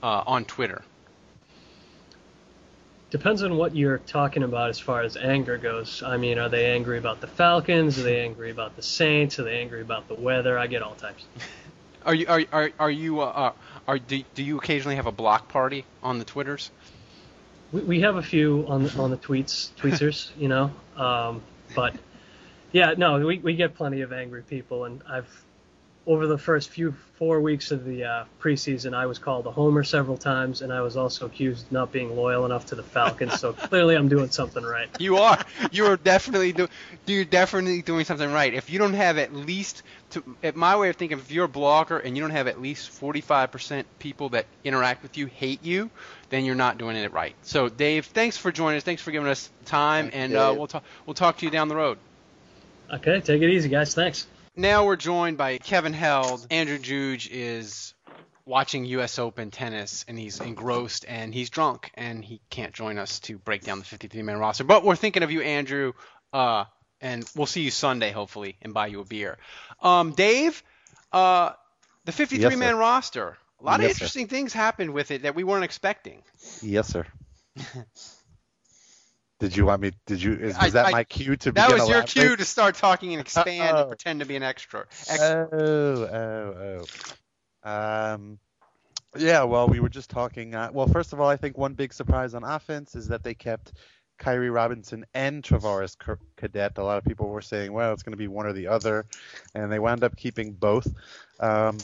[0.03, 0.83] uh, on Twitter?
[3.11, 6.03] Depends on what you're talking about as far as anger goes.
[6.03, 7.99] I mean, are they angry about the Falcons?
[7.99, 9.39] Are they angry about the Saints?
[9.39, 10.59] Are they angry about the weather?
[10.59, 11.25] I get all types.
[12.05, 13.53] Are you are are, are you uh,
[13.89, 16.71] are do, do you occasionally have a block party on the Twitters?
[17.73, 21.43] We, we have a few on the, on the tweets, tweeters, you know, um,
[21.75, 21.97] but
[22.71, 25.45] yeah, no, we we get plenty of angry people, and I've
[26.07, 29.83] over the first few four weeks of the uh, preseason, I was called a homer
[29.83, 33.41] several times, and I was also accused of not being loyal enough to the Falcons.
[33.41, 34.89] so clearly, I'm doing something right.
[35.01, 35.43] You are.
[35.73, 36.69] You are definitely do.
[37.07, 38.55] You're definitely doing something right.
[38.55, 41.49] If you don't have at least, to, at my way of thinking, if you're a
[41.49, 45.91] blogger and you don't have at least 45% people that interact with you hate you,
[46.29, 47.35] then you're not doing it right.
[47.43, 48.85] So, Dave, thanks for joining us.
[48.85, 50.85] Thanks for giving us time, and uh, we'll talk.
[51.05, 51.99] We'll talk to you down the road.
[52.93, 53.95] Okay, take it easy, guys.
[53.95, 54.29] Thanks.
[54.57, 56.47] Now we're joined by Kevin Held.
[56.51, 57.93] Andrew Juge is
[58.47, 59.19] watching U.S.
[59.19, 63.63] Open tennis, and he's engrossed and he's drunk, and he can't join us to break
[63.65, 64.65] down the 53-man roster.
[64.65, 65.93] But we're thinking of you, Andrew,
[66.33, 66.65] uh,
[67.03, 69.37] and we'll see you Sunday, hopefully, and buy you a beer.
[69.83, 70.63] Um, Dave,
[71.13, 71.51] uh,
[72.07, 72.77] the 53-man Yes, sir.
[72.77, 73.39] roster.
[73.61, 74.05] A lot of Yes, sir.
[74.05, 76.23] interesting things happened with it that we weren't expecting.
[76.63, 77.07] Yes, sir.
[79.39, 79.93] Did you want me?
[80.07, 80.33] Did you?
[80.33, 81.53] Is, I- that I- my cue to?
[81.53, 83.81] Be that was your cue to start talking and expand Uh-oh.
[83.81, 84.81] and pretend to be an extra.
[85.09, 86.85] Ex- Oh, oh,
[87.65, 87.69] oh.
[88.15, 88.39] Um,
[89.19, 89.43] yeah.
[89.43, 90.55] Well, we were just talking.
[90.55, 93.35] Uh, well, first of all, I think one big surprise on offense is that they
[93.35, 93.73] kept
[94.19, 96.79] Khiry Robinson and Travaris Ca- Cadet.
[96.79, 99.05] A lot of people were saying, well, it's going to be one or the other,
[99.55, 100.89] and they wound up keeping both.
[101.41, 101.77] Um,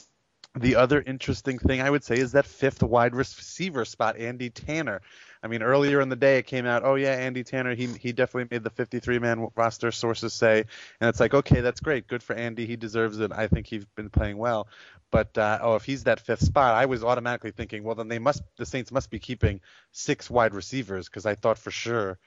[0.55, 5.03] the other interesting thing I would say is that fifth wide receiver spot, Andy Tanner.
[5.43, 8.13] I mean, earlier in the day it came out, oh yeah, Andy Tanner, he he
[8.13, 9.91] definitely made the 53-man roster.
[9.91, 10.65] Sources say,
[11.01, 13.33] and it's like, okay, that's great, good for Andy, he deserves it.
[13.33, 14.69] I think he's been playing well.
[15.11, 18.19] But uh, oh, if he's that fifth spot, I was automatically thinking, well, then they
[18.19, 22.19] must, the Saints must be keeping six wide receivers because I thought for sure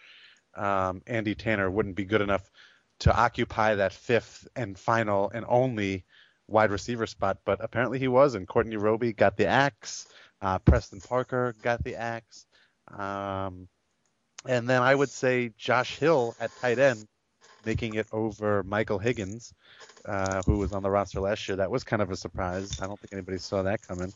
[0.56, 2.50] um, Andy Tanner wouldn't be good enough
[3.00, 6.06] to occupy that fifth and final and only
[6.48, 8.36] wide receiver spot, but apparently he was.
[8.36, 10.08] And Courtney Roby got the axe.
[10.42, 12.46] Uh, Preston Parker got the axe.
[12.88, 13.68] Um,
[14.46, 17.08] And then I would say Josh Hill at tight end,
[17.66, 19.54] making it over Michael Higgins,
[20.06, 21.58] uh, who was on the roster last year.
[21.58, 22.80] That was kind of a surprise.
[22.80, 24.14] I don't think anybody saw that coming.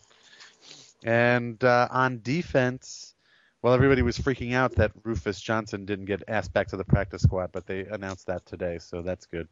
[1.04, 3.16] And uh, on defense,
[3.62, 7.24] well, everybody was freaking out that Rufus Johnson didn't get asked back to the practice
[7.24, 9.48] squad, but they announced that today, so that's good.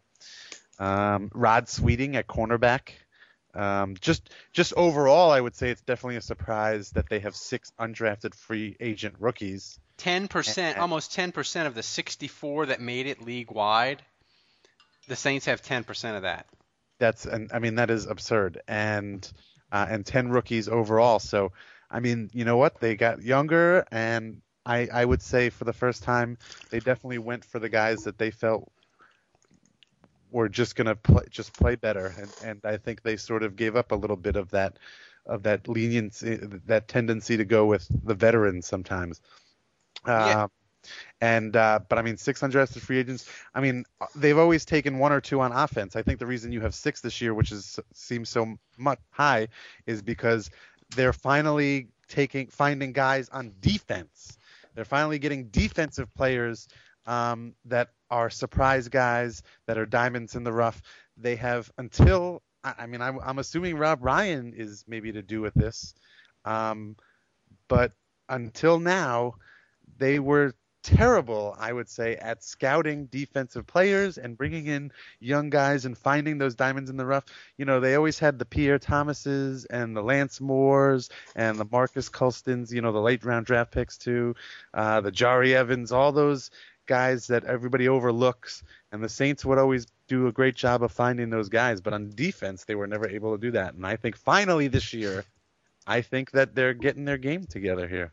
[0.79, 2.89] Um, Rod Sweeting at cornerback.
[3.53, 7.71] Um, just just overall, I would say it's definitely a surprise that they have six
[7.79, 9.79] undrafted free agent rookies.
[9.97, 14.03] Ten percent, almost ten percent of the 64 that made it league wide.
[15.07, 16.45] The Saints have ten percent of that.
[16.99, 19.29] That's and I mean that is absurd, and
[19.71, 21.19] uh, and ten rookies overall.
[21.19, 21.51] So
[21.89, 22.79] I mean, you know what?
[22.79, 26.37] They got younger, and I I would say for the first time
[26.69, 28.71] they definitely went for the guys that they felt
[30.31, 33.75] were just gonna play, just play better, and and I think they sort of gave
[33.75, 34.77] up a little bit of that
[35.25, 39.21] of that leniency, that tendency to go with the veterans sometimes.
[40.05, 40.43] Yeah.
[40.43, 40.51] Um,
[41.19, 43.29] and uh, but I mean, six undrafted free agents.
[43.53, 43.83] I mean,
[44.15, 45.95] they've always taken one or two on offense.
[45.95, 49.49] I think the reason you have six this year, which is seems so much high,
[49.85, 50.49] is because
[50.95, 54.37] they're finally taking finding guys on defense.
[54.75, 56.67] They're finally getting defensive players
[57.07, 60.81] um, that are surprise guys that are diamonds in the rough.
[61.17, 65.53] They have until I mean I'm, I'm assuming Rob Ryan is maybe to do with
[65.53, 65.95] this,
[66.45, 66.95] um,
[67.67, 67.93] but
[68.29, 69.35] until now
[69.97, 75.85] they were terrible, I would say, at scouting defensive players and bringing in young guys
[75.85, 77.25] and finding those diamonds in the rough.
[77.57, 82.09] You know, they always had the Pierre Thomases and the Lance Moores and the Marques
[82.09, 84.35] Colstons, you know, the late round draft picks too,
[84.73, 86.51] uh, the Jahri Evans, all those
[86.87, 88.63] guys that everybody overlooks.
[88.91, 92.11] And the Saints would always do a great job of finding those guys, but on
[92.15, 93.73] defense, they were never able to do that.
[93.73, 95.25] And I think finally this year,
[95.85, 98.11] I think that they're getting their game together here.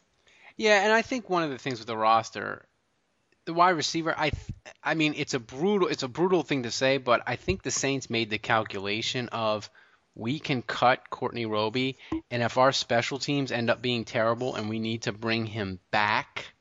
[0.56, 2.64] Yeah, and I think one of the things with the roster,
[3.44, 4.32] the wide receiver, I,
[4.82, 7.70] I mean, it's a brutal, it's a brutal thing to say, but I think the
[7.70, 9.68] Saints made the calculation of
[10.14, 11.98] we can cut Courtney Roby,
[12.30, 15.80] and if our special teams end up being terrible and we need to bring him
[15.90, 16.53] back,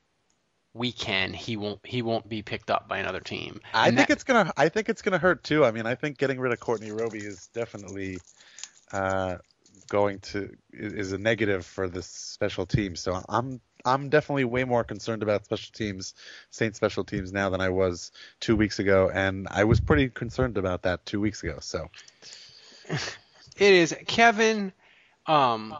[0.74, 1.32] we can.
[1.32, 1.80] He won't.
[1.84, 3.60] He won't be picked up by another team.
[3.72, 4.52] I think that- it's gonna.
[4.56, 5.64] I think it's gonna hurt too.
[5.64, 8.18] I mean, I think getting rid of Courtney Roby is definitely
[8.92, 9.36] uh,
[9.88, 12.96] going to is is a negative for this special team.
[12.96, 16.14] So I'm I'm definitely way more concerned about special teams,
[16.50, 18.10] Saint special teams now than I was
[18.40, 21.58] two weeks ago, and I was pretty concerned about that two weeks ago.
[21.60, 21.88] So
[23.56, 24.72] It is Kevin.
[25.26, 25.76] Um,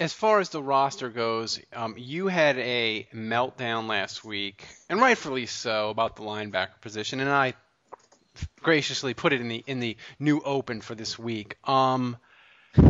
[0.00, 5.44] as far as the roster goes, um, you had a meltdown last week, and rightfully
[5.44, 7.52] so, about the linebacker position, and I
[8.62, 11.56] graciously put it in the in the new open for this week.
[11.68, 12.16] Um,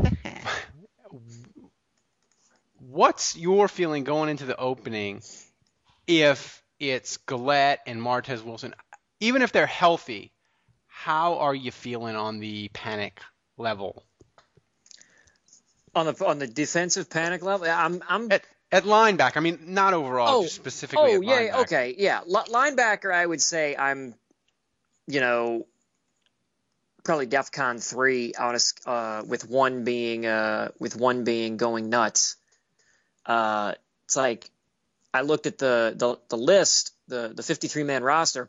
[2.79, 5.23] what's your feeling going into the opening
[6.07, 8.73] if it's Galette and Martez Wilson?
[9.19, 10.31] Even if they're healthy,
[10.87, 13.21] how are you feeling on the panic
[13.59, 14.05] level?
[15.95, 19.93] On the on the defensive panic level, I'm I'm At, at linebacker, I mean, not
[19.93, 21.61] overall, just specifically oh yeah, linebacker.
[21.63, 22.21] okay, yeah.
[22.27, 24.15] Li- linebacker, I would say I'm,
[25.09, 25.67] you know,
[27.03, 32.37] probably DefCon three on a, uh, with one being uh, with one being going nuts.
[33.27, 33.75] Uh,
[34.05, 34.49] it's like
[35.13, 38.49] I looked at the the, the list, the the 53 man roster.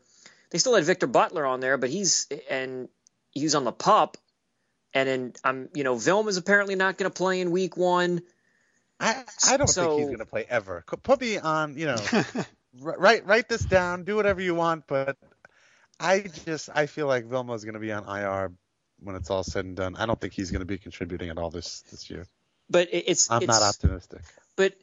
[0.52, 2.90] They still had Victor Butler on there, but he's and
[3.32, 4.18] he's on the pup.
[4.94, 8.22] And then I'm, you know, Vilma's apparently not going to play in week one.
[9.00, 10.84] I I don't So- think he's gonna play ever.
[11.02, 11.96] Put me on, you know,
[12.80, 15.18] write write this down, do whatever you want, but
[16.00, 18.52] I just I feel like Vilma's gonna be on IR
[19.02, 19.96] when it's all said and done.
[19.96, 22.28] I don't think he's gonna be contributing at all this this year.
[22.70, 24.22] But it's I'm it's, not optimistic.
[24.56, 24.74] but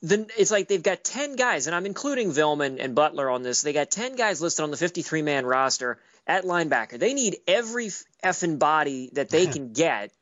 [0.00, 3.60] then it's like they've got 10 guys, and I'm including Vilman and Butler on this.
[3.62, 6.98] They got 10 guys listed on the 53 man roster at linebacker.
[6.98, 7.88] They need every
[8.24, 10.12] effing body that they can get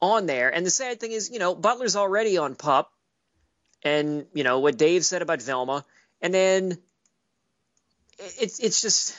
[0.00, 0.52] on there.
[0.52, 2.92] And the sad thing is, you know, Butler's already on pup,
[3.84, 5.84] and, you know, what Dave said about Vilma.
[6.20, 6.78] And then
[8.18, 9.16] it's, it's just.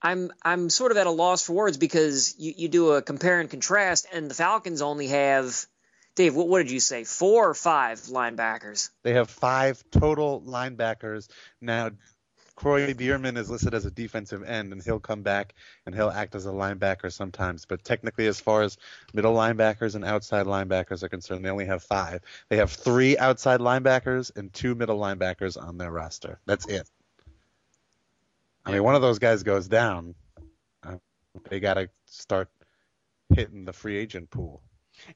[0.00, 3.40] I'm I'm sort of at a loss for words because you, you do a compare
[3.40, 5.66] and contrast, and the Falcons only have
[6.18, 7.04] Dave, what, what did you say?
[7.04, 8.90] Four or five linebackers?
[9.04, 11.28] They have five total linebackers
[11.60, 11.90] now.
[12.58, 15.54] Kroy Biermann is listed as a defensive end, and he'll come back
[15.86, 17.64] and he'll act as a linebacker sometimes.
[17.64, 18.76] But technically, as far as
[19.14, 22.20] middle linebackers and outside linebackers are concerned, they only have five.
[22.48, 26.40] They have three outside linebackers and two middle linebackers on their roster.
[26.46, 26.90] That's it.
[28.66, 30.16] I mean, one of those guys goes down,
[30.82, 30.96] uh,
[31.48, 32.48] they got to start
[33.32, 34.62] hitting the free agent pool.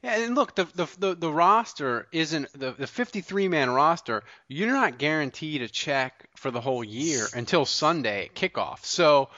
[0.01, 4.23] And look, the the the, the roster isn't the the 53 man roster.
[4.47, 8.85] You're not guaranteed a check for the whole year until Sunday at kickoff.
[8.85, 9.29] So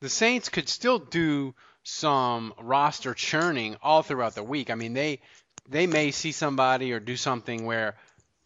[0.00, 4.70] the Saints could still do some roster churning all throughout the week.
[4.70, 5.20] I mean, they
[5.68, 7.96] they may see somebody or do something where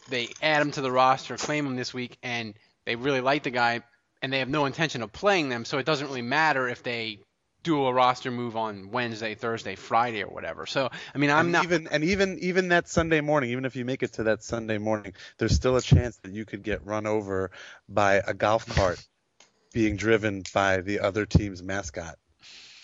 [0.09, 3.51] they add him to the roster, claim him this week, and they really like the
[3.51, 3.83] guy,
[4.21, 5.65] and they have no intention of playing them.
[5.65, 7.21] So it doesn't really matter if they
[7.63, 10.67] do a roster move on Wednesday, Thursday, Friday, or whatever.
[10.67, 13.77] So I mean, I'm and not even and even even that Sunday morning, even if
[13.77, 16.85] you make it to that Sunday morning, there's still a chance that you could get
[16.87, 17.51] run over
[17.89, 19.05] by a golf cart
[19.73, 22.17] being driven by the other team's mascot,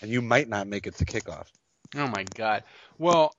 [0.01, 1.47] and you might not make it to kickoff.
[1.95, 2.63] Oh my god.
[2.97, 3.33] Well,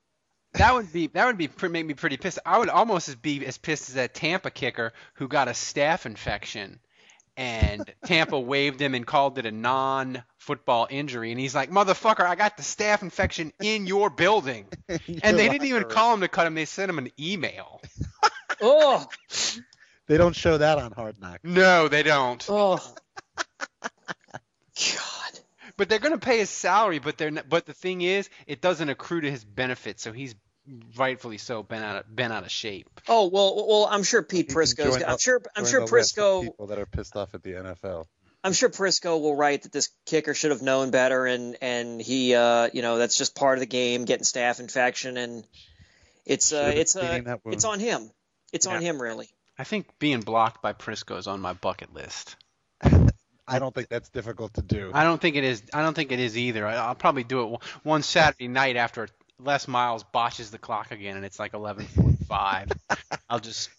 [0.55, 2.39] that would be that would be make me pretty pissed.
[2.45, 6.81] I would almost be as pissed as that Tampa kicker who got a staph infection
[7.37, 12.35] and Tampa waived him and called it a non-football injury and he's like, "Motherfucker, I
[12.35, 16.47] got the staph infection in your building." and they didn't even call him to cut
[16.47, 17.81] him, they sent him an email.
[18.63, 19.07] Oh,
[20.07, 21.41] They don't show that on Hard Knock.
[21.43, 22.45] No, they don't.
[22.51, 22.77] oh.
[24.77, 25.41] God.
[25.77, 28.61] But they're going to pay his salary, but they're not, but the thing is, it
[28.61, 30.35] doesn't accrue to his benefit, so he's
[30.97, 33.01] rightfully so been out of been out of shape.
[33.09, 33.89] Oh well, well.
[33.91, 35.03] I'm sure Pete You can Prisco's.
[35.03, 35.41] I'm sure.
[35.57, 36.43] I'm sure the list of Prisco.
[36.45, 38.07] people that are pissed off at the NFL.
[38.43, 42.35] I'm sure Prisco will write that this kicker should have known better, and and he,
[42.35, 45.45] uh, you know, that's just part of the game, getting staph infection, and
[46.25, 48.11] it's uh, it's uh, it's on him.
[48.53, 49.29] It's on him, really.
[49.59, 52.37] I think being blocked by Prisco is on my bucket list.
[53.47, 54.93] I don't think that's difficult to do.
[54.95, 55.63] I don't think it is.
[55.75, 56.67] I don't think it is either.
[56.67, 59.09] I, I'll probably do it one- one Saturday night after
[59.43, 62.73] Les Miles botches the clock again, and it's like 11:45.
[63.31, 63.71] I'll just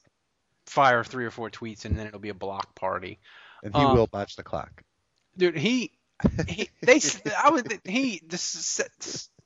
[0.65, 3.19] fire three or four tweets, and then it'll be a block party.
[3.63, 4.83] and he um, will botch the clock.
[5.37, 5.91] Dude, he,
[6.47, 8.89] he they, s- I was, he, this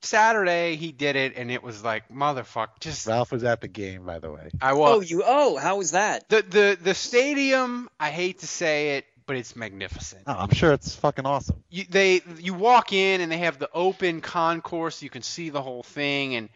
[0.01, 2.79] Saturday he did it, and it was like motherfucker.
[2.79, 4.49] Just Ralph was at the game, by the way.
[4.61, 5.23] I Oh, you.
[5.25, 6.29] Oh, how was that?
[6.29, 7.89] the the the stadium.
[7.99, 10.23] I hate to say it, but it's magnificent.
[10.27, 11.63] Oh, I'm sure it's fucking awesome.
[11.69, 15.01] you, they you walk in and they have the open concourse.
[15.01, 16.49] You can see the whole thing and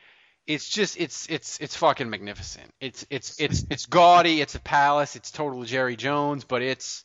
[0.48, 2.72] it's just it's it's it's fucking magnificent.
[2.80, 4.42] It's it's it's it's gaudy.
[4.42, 5.16] It's a palace.
[5.16, 7.04] It's total jerry jones but it's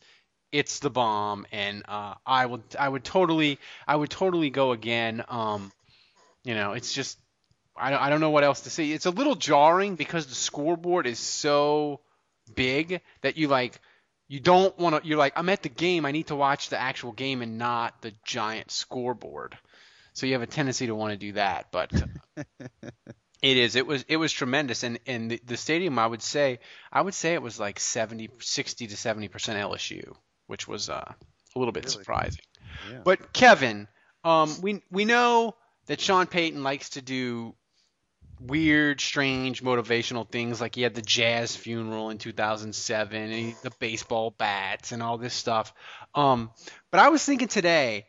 [0.52, 1.46] it's the bomb.
[1.52, 5.24] And uh i would i would totally i would totally go again.
[5.28, 5.72] Um
[6.44, 7.18] you know it's just
[7.76, 8.90] i don't, I don't know what else to say.
[8.90, 12.00] It's a little jarring because the scoreboard is so
[12.54, 13.80] big that you like
[14.34, 16.80] you don't want to you're like i'm at the game i need to watch the
[16.80, 19.56] actual game and not the giant scoreboard
[20.12, 21.92] so you have a tendency to want to do that but
[23.42, 26.58] it is it was it was tremendous and and the, the stadium i would say
[26.92, 30.14] i would say it was like 70 60 to 70 percent lsu
[30.48, 31.12] which was uh,
[31.54, 31.98] a little bit Really?
[31.98, 32.42] surprising
[32.90, 33.00] Yeah.
[33.04, 33.86] but kevin
[34.24, 35.54] um, we we know
[35.86, 37.54] that sean payton likes to do
[38.40, 43.72] weird, strange, motivational things like he had the jazz funeral in 2007 and he, the
[43.78, 45.72] baseball bats and all this stuff.
[46.14, 46.50] Um,
[46.90, 48.06] but I was thinking today,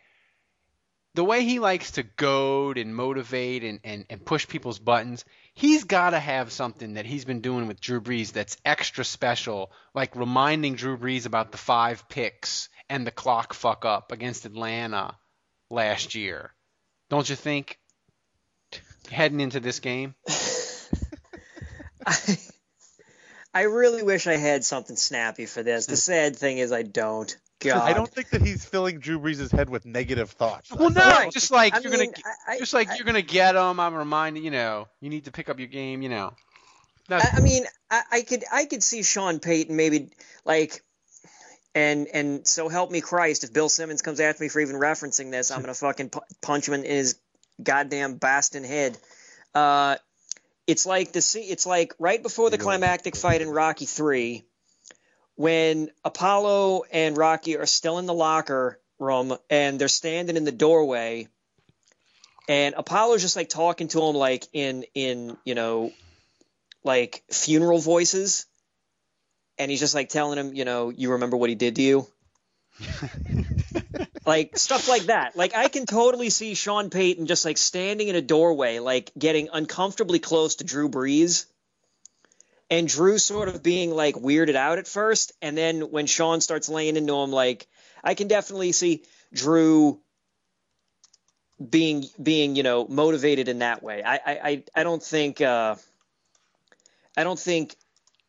[1.16, 5.24] the way he likes to goad and motivate and, and, and push people's buttons,
[5.54, 9.72] he's got to have something that he's been doing with Drew Brees that's extra special,
[9.94, 15.16] like reminding Drew Brees about the five picks and the clock fuck up against Atlanta
[15.70, 16.54] last year.
[17.10, 17.80] Don't you think?
[19.10, 20.16] Heading into this game.
[22.06, 22.38] I,
[23.54, 25.86] I really wish I had something snappy for this.
[25.86, 25.98] The hmm.
[25.98, 27.36] sad thing is, I don't.
[27.60, 27.90] God.
[27.90, 30.72] I don't think that he's filling Drew Brees' head with negative thoughts.
[30.72, 31.32] Well, no, Right.
[31.32, 33.80] just like I you're mean, gonna, I- I- just like I- you're gonna get them.
[33.80, 36.02] I'm reminding you know, you need to pick up your game.
[36.02, 36.34] You know,
[37.10, 40.10] I, I mean, I, I could I could see Sean Payton maybe
[40.44, 40.84] like,
[41.74, 45.32] and and so help me Christ, if Bill Simmons comes after me for even referencing
[45.32, 47.16] this, I'm gonna fucking pu- punch him in his
[47.62, 48.98] goddamn Baston head.
[49.54, 49.98] Uh,
[50.68, 54.46] it's like the se- it's like right before the climactic fight in Rocky Three,
[55.36, 60.52] when Apollo and Rocky are still in the locker room and they're standing in the
[60.52, 61.28] doorway.
[62.48, 65.92] And Apollo's just like talking to him like in in you know
[66.84, 68.46] like funeral voices
[69.58, 72.08] and he's just like telling him you know you remember what he did to you
[74.26, 75.36] like stuff like that.
[75.36, 79.50] Like i can totally see sean payton just like standing in a doorway like getting
[79.52, 81.46] uncomfortably close to drew brees.
[82.68, 85.34] And drew sort of being like weirded out at first.
[85.42, 87.68] And then when sean starts laying into him like
[88.04, 89.04] i can definitely see
[89.34, 90.00] drew
[91.70, 94.04] being being you know motivated in that way.
[94.04, 95.76] I i i, don't think uh
[97.18, 97.76] I don't think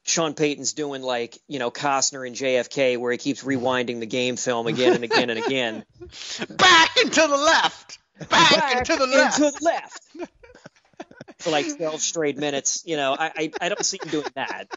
[0.06, 4.36] Sean Payton's doing like, you know, Costner and JFK where he keeps rewinding the game
[4.36, 5.84] film again and again and again.
[6.48, 7.98] back and to the left,
[8.30, 9.38] back, and to the left.
[9.40, 10.02] And to the left.
[11.40, 12.82] for like 12 straight minutes.
[12.86, 14.68] You know, I I, I don't see him doing that.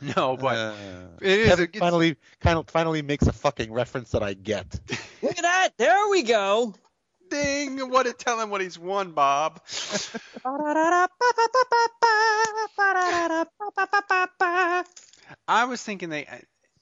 [0.00, 0.74] No, but Uh,
[1.20, 1.48] it is.
[1.48, 4.78] Kevin it's- finally, kind of, finally makes a fucking reference that I get.
[5.22, 5.70] Look at that.
[5.76, 6.74] There we go.
[7.30, 7.90] Ding!
[7.90, 9.60] What to tell him what he's won, Bob.
[15.46, 16.26] I was thinking they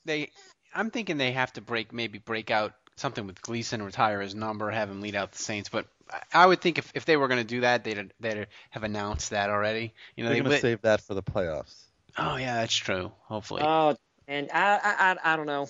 [0.05, 0.31] they
[0.75, 4.71] I'm thinking they have to break maybe break out something with Gleason, retire his number,
[4.71, 5.69] have him lead out the Saints.
[5.69, 8.47] But I- I would think if, if they were going to do that, they'd they'd
[8.71, 9.93] have announced that already.
[10.17, 11.75] You know, They're they gonna save that for the playoffs.
[12.17, 13.13] Oh yeah, that's true.
[13.25, 13.63] Hopefully.
[13.65, 13.97] Oh,
[14.29, 15.63] and I I I, I don't know.
[15.63, 15.69] All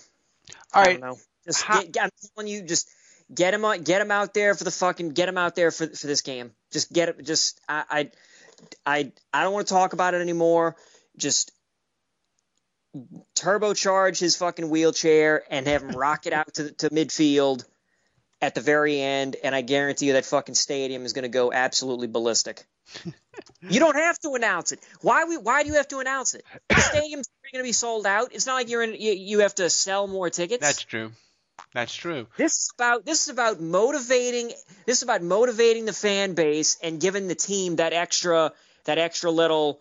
[0.75, 1.01] I right.
[1.01, 1.19] don't know.
[1.47, 2.89] Just How- get, get, I'm telling you, just
[3.35, 5.87] get him on, get him out there for the fucking, get him out there for
[5.87, 6.53] for this game.
[6.73, 7.25] Just get it.
[7.25, 8.11] Just I I
[8.85, 10.77] I, I don't want to talk about it anymore.
[11.17, 11.53] Just
[13.35, 17.65] turbocharge his fucking wheelchair and have him rocket out to to midfield
[18.41, 21.53] at the very end, and I guarantee you that fucking stadium is going to go
[21.53, 22.65] absolutely ballistic.
[23.69, 24.81] you don't have to announce it.
[25.01, 25.37] Why we?
[25.37, 26.45] Why do you have to announce it?
[26.69, 28.33] The stadium's going to be sold out.
[28.33, 28.95] It's not like you're in.
[28.95, 30.61] You, you have to sell more tickets.
[30.61, 31.13] That's true.
[31.73, 32.27] That's true.
[32.37, 34.49] This is about this is about motivating
[34.87, 38.53] this is about motivating the fan base and giving the team that extra
[38.85, 39.81] that extra little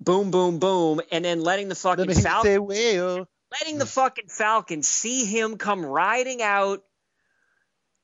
[0.00, 3.28] boom boom boom and then letting the fucking Let me well.
[3.60, 6.82] letting the fucking Falcons see him come riding out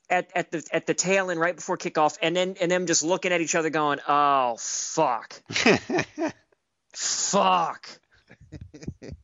[0.09, 3.03] at, at the at the tail end right before kickoff and then and them just
[3.03, 5.41] looking at each other going, Oh fuck.
[6.93, 7.87] Fuck.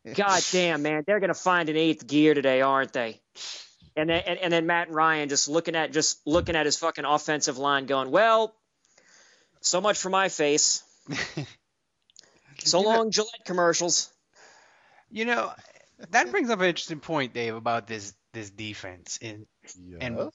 [0.13, 3.21] God damn, man, they're gonna find an eighth gear today, aren't they?
[3.95, 6.77] And then and, and then Matt and Ryan just looking at just looking at his
[6.77, 8.53] fucking offensive line, going, "Well,
[9.61, 10.83] so much for my face.
[12.65, 14.09] So You know- long, Gillette commercials."
[15.09, 15.51] You know,
[16.11, 19.19] that brings up an interesting point, Dave, about this this defense.
[19.21, 19.45] And
[19.99, 20.31] And-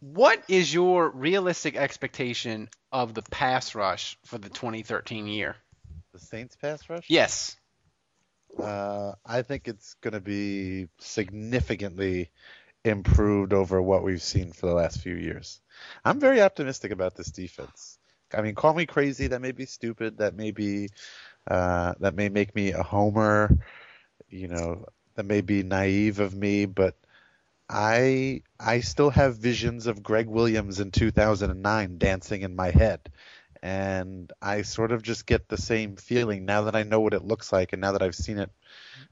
[0.00, 5.56] what is your realistic expectation of the pass rush for the 2013 year?
[6.12, 7.04] the Saints pass rush.
[7.08, 7.56] Yes.
[8.60, 12.30] Uh, I think it's going to be significantly
[12.84, 15.60] improved over what we've seen for the last few years.
[16.04, 17.98] I'm very optimistic about this defense.
[18.34, 19.28] I mean, call me crazy.
[19.28, 20.18] That may be stupid.
[20.18, 20.88] That may be
[21.46, 23.58] uh, that may make me a homer.
[24.28, 26.96] You know, that may be naive of me, but
[27.68, 33.10] I I still have visions of Gregg Williams in 2009 dancing in my head
[33.62, 37.24] and I sort of just get the same feeling now that I know what it
[37.24, 38.50] looks like and now that I've seen it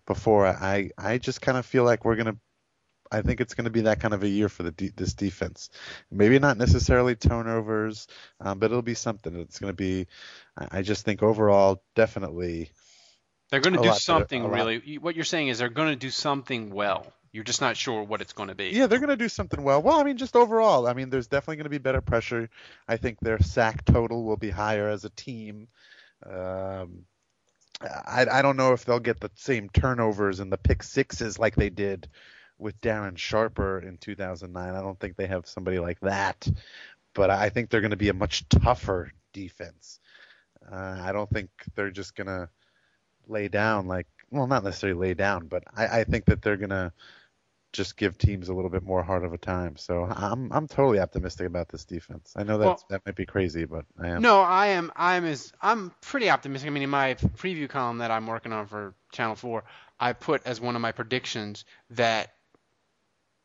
[0.06, 0.46] before.
[0.46, 2.36] I I just kind of feel like we're gonna.
[3.12, 5.14] I think it's going to be that kind of a year for the de- this
[5.14, 5.70] defense.
[6.12, 8.06] Maybe not necessarily turnovers,
[8.40, 9.34] um, but it'll be something.
[9.34, 10.06] It's going to be.
[10.56, 12.70] I just think overall, definitely.
[13.50, 14.52] They're going to do better- something lot.
[14.52, 14.98] really.
[14.98, 17.12] What you're saying is they're going to do something well.
[17.32, 18.70] You're just not sure what it's going to be.
[18.70, 19.82] Yeah, they're going to do something well.
[19.82, 22.50] Well, I mean, just overall, I mean, there's definitely going to be better pressure.
[22.88, 25.68] I think their sack total will be higher as a team.
[26.28, 27.04] Um,
[27.80, 31.54] I, I don't know if they'll get the same turnovers and the pick sixes like
[31.54, 32.08] they did
[32.58, 34.74] with Darren Sharper in 2009.
[34.74, 36.46] I don't think they have somebody like that,
[37.14, 40.00] but I think they're going to be a much tougher defense.
[40.70, 42.48] Uh, I don't think they're just going to
[43.28, 46.70] lay down like, well, not necessarily lay down, but I, I think that they're going
[46.70, 46.92] to
[47.72, 49.76] just give teams a little bit more hard of a time.
[49.76, 52.32] So I'm I'm totally optimistic about this defense.
[52.36, 54.22] I know that Well- that might be crazy, but I am.
[54.22, 54.90] No, I am.
[54.96, 56.68] I'm as I'm pretty optimistic.
[56.68, 59.64] I mean, in my preview column that I'm working on for Channel Four,
[59.98, 62.32] I put as one of my predictions that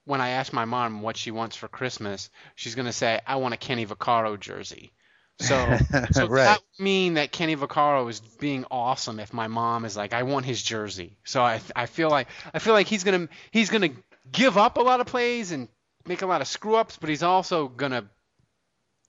[0.05, 3.53] when I ask my mom what she wants for Christmas, she's gonna say, "I want
[3.53, 4.91] a Kenny Vaccaro jersey."
[5.39, 5.55] So,
[6.11, 6.45] so Right.
[6.45, 10.23] that would mean that Kenny Vaccaro is being awesome if my mom is like, "I
[10.23, 13.89] want his jersey." So I I feel like I feel like he's gonna he's gonna
[14.31, 15.67] give up a lot of plays and
[16.05, 18.09] make a lot of screw ups, but he's also gonna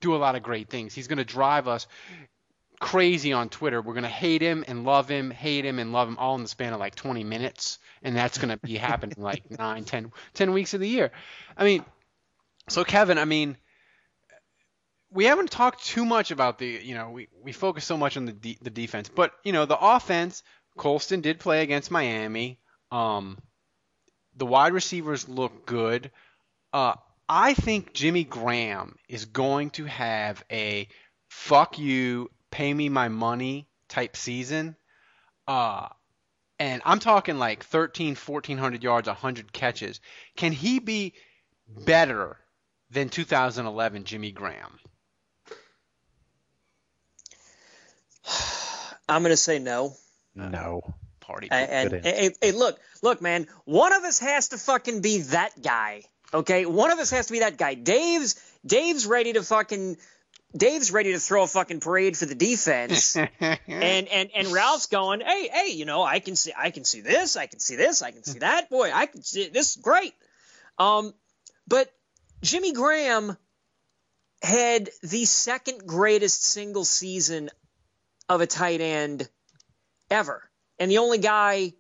[0.00, 0.94] do a lot of great things.
[0.94, 1.86] He's going to drive us
[2.80, 3.80] crazy on Twitter.
[3.80, 6.42] We're going to hate him and love him, hate him and love him all in
[6.42, 7.78] the span of like 20 minutes.
[8.02, 11.12] And that's going to be happening like 9, 10, 10 weeks of the year.
[11.56, 11.84] I mean,
[12.68, 13.56] so Kevin, I mean,
[15.10, 18.26] we haven't talked too much about the, you know, we, we focus so much on
[18.26, 20.42] the de- the defense, but you know, the offense,
[20.76, 22.58] Colston did play against Miami.
[22.90, 23.38] Um,
[24.37, 26.11] the wide receivers look good.
[26.72, 26.95] Uh,
[27.28, 30.89] I think Jimmy Graham is going to have a
[31.28, 34.76] fuck you, pay me my money type season.
[35.49, 35.89] Uh,
[36.59, 40.01] and I'm talking like 13, 1400 yards, 100 catches.
[40.37, 41.14] Can he be
[41.68, 42.37] better
[42.91, 44.78] than 2011 Jimmy Graham?
[49.09, 49.95] I'm going to say no.
[50.34, 50.82] No.
[51.26, 51.48] Party.
[51.50, 53.46] And, and hey, hey, look, look, man.
[53.64, 56.02] One of us has to fucking be that guy.
[56.32, 57.74] Okay, one of us has to be that guy.
[57.74, 59.96] Dave's Dave's ready to fucking
[60.56, 63.58] Dave's ready to throw a fucking parade for the defense, and
[64.08, 67.36] and and Ralph's going, hey hey, you know I can see I can see this,
[67.36, 68.70] I can see this, I can see that.
[68.70, 69.76] Boy, I can see this.
[69.76, 70.14] Great.
[70.78, 71.14] Um,
[71.66, 71.90] but
[72.42, 73.36] Jimmy Graham
[74.42, 77.50] had the second greatest single season
[78.28, 79.28] of a tight end
[80.10, 80.45] ever,
[80.78, 81.72] and the only guy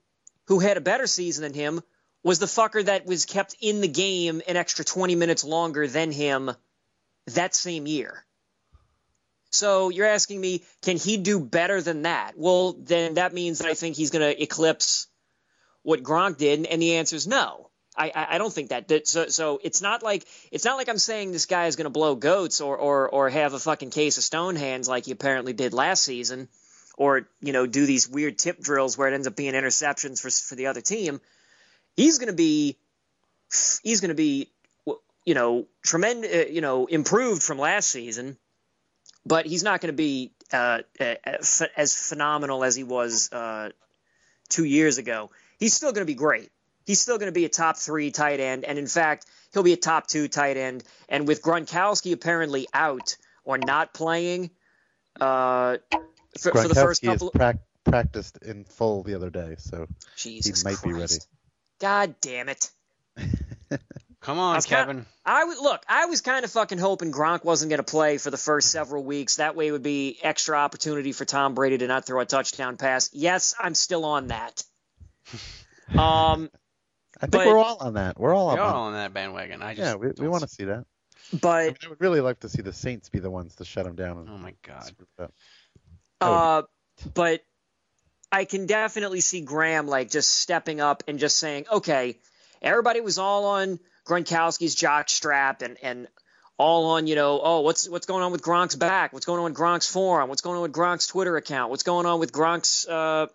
[0.46, 1.82] who had a better season than him
[2.22, 6.10] was the fucker that was kept in the game an extra 20 minutes longer than
[6.10, 6.50] him
[7.26, 8.24] that same year.
[9.50, 12.32] So you're asking me, can he do better than that?
[12.36, 15.06] Well, then that means that I think he's going to eclipse
[15.82, 17.70] what Gronk did, and the answer is no.
[17.96, 18.88] I, I, don't think that.
[18.88, 21.84] that so, so it's not like it's not like I'm saying this guy is going
[21.84, 25.12] to blow goats or, or or have a fucking case of stone hands like he
[25.12, 26.48] apparently did last season,
[26.96, 30.30] or you know do these weird tip drills where it ends up being interceptions for
[30.30, 31.20] for the other team.
[31.96, 32.76] He's going to be
[33.82, 34.50] he's going to be
[35.24, 38.36] you know tremendous uh, you know improved from last season
[39.26, 43.70] but he's not going to be uh, as phenomenal as he was uh,
[44.48, 45.30] two years ago.
[45.58, 46.50] He's still going to be great.
[46.86, 49.72] He's still going to be a top three tight end, and in fact, he'll be
[49.72, 50.84] a top two tight end.
[51.08, 54.50] And with Gronkowski apparently out or not playing,
[55.20, 55.78] uh,
[56.38, 60.64] for, for, the first couple, pra- practiced in full the other day, so Jesus he
[60.64, 60.84] might Christ.
[60.84, 61.14] be ready.
[61.80, 62.70] God damn it!
[64.20, 64.96] Come on, Kevin.
[64.96, 65.84] Kinda, I would look.
[65.88, 69.04] I was kind of fucking hoping Gronk wasn't going to play for the first several
[69.04, 69.36] weeks.
[69.36, 72.76] That way, it would be extra opportunity for Tom Brady to not throw a touchdown
[72.76, 73.10] pass.
[73.12, 74.62] Yes, I'm still on that.
[75.88, 76.50] Um,
[77.20, 78.18] I think but- we're all on that.
[78.18, 78.74] We're all We're on.
[78.74, 79.62] all on that bandwagon.
[79.62, 80.84] I just yeah, we, we want to see- see that.
[81.40, 83.64] but I, mean, I would really like to see the Saints be the ones to
[83.64, 84.18] shut him down.
[84.18, 84.90] And Oh my god.
[86.20, 86.70] Screw it up.
[86.98, 87.42] That would Uh, but
[88.32, 92.18] I can definitely see Graham like just stepping up and just saying, okay,
[92.62, 96.08] everybody was all on Gronkowski's jock strap and and
[96.58, 99.12] all on, you know, oh, what's what's going on with Gronk's back?
[99.12, 100.28] What's going on with Gronk's forum?
[100.28, 101.70] What's going on with Gronk's Twitter account?
[101.70, 103.26] What's going on with Gronk's uh,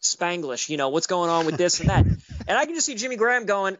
[0.00, 0.68] Spanglish?
[0.68, 2.06] You know, what's going on with this and that?
[2.46, 3.76] and I can just see Jimmy Graham going,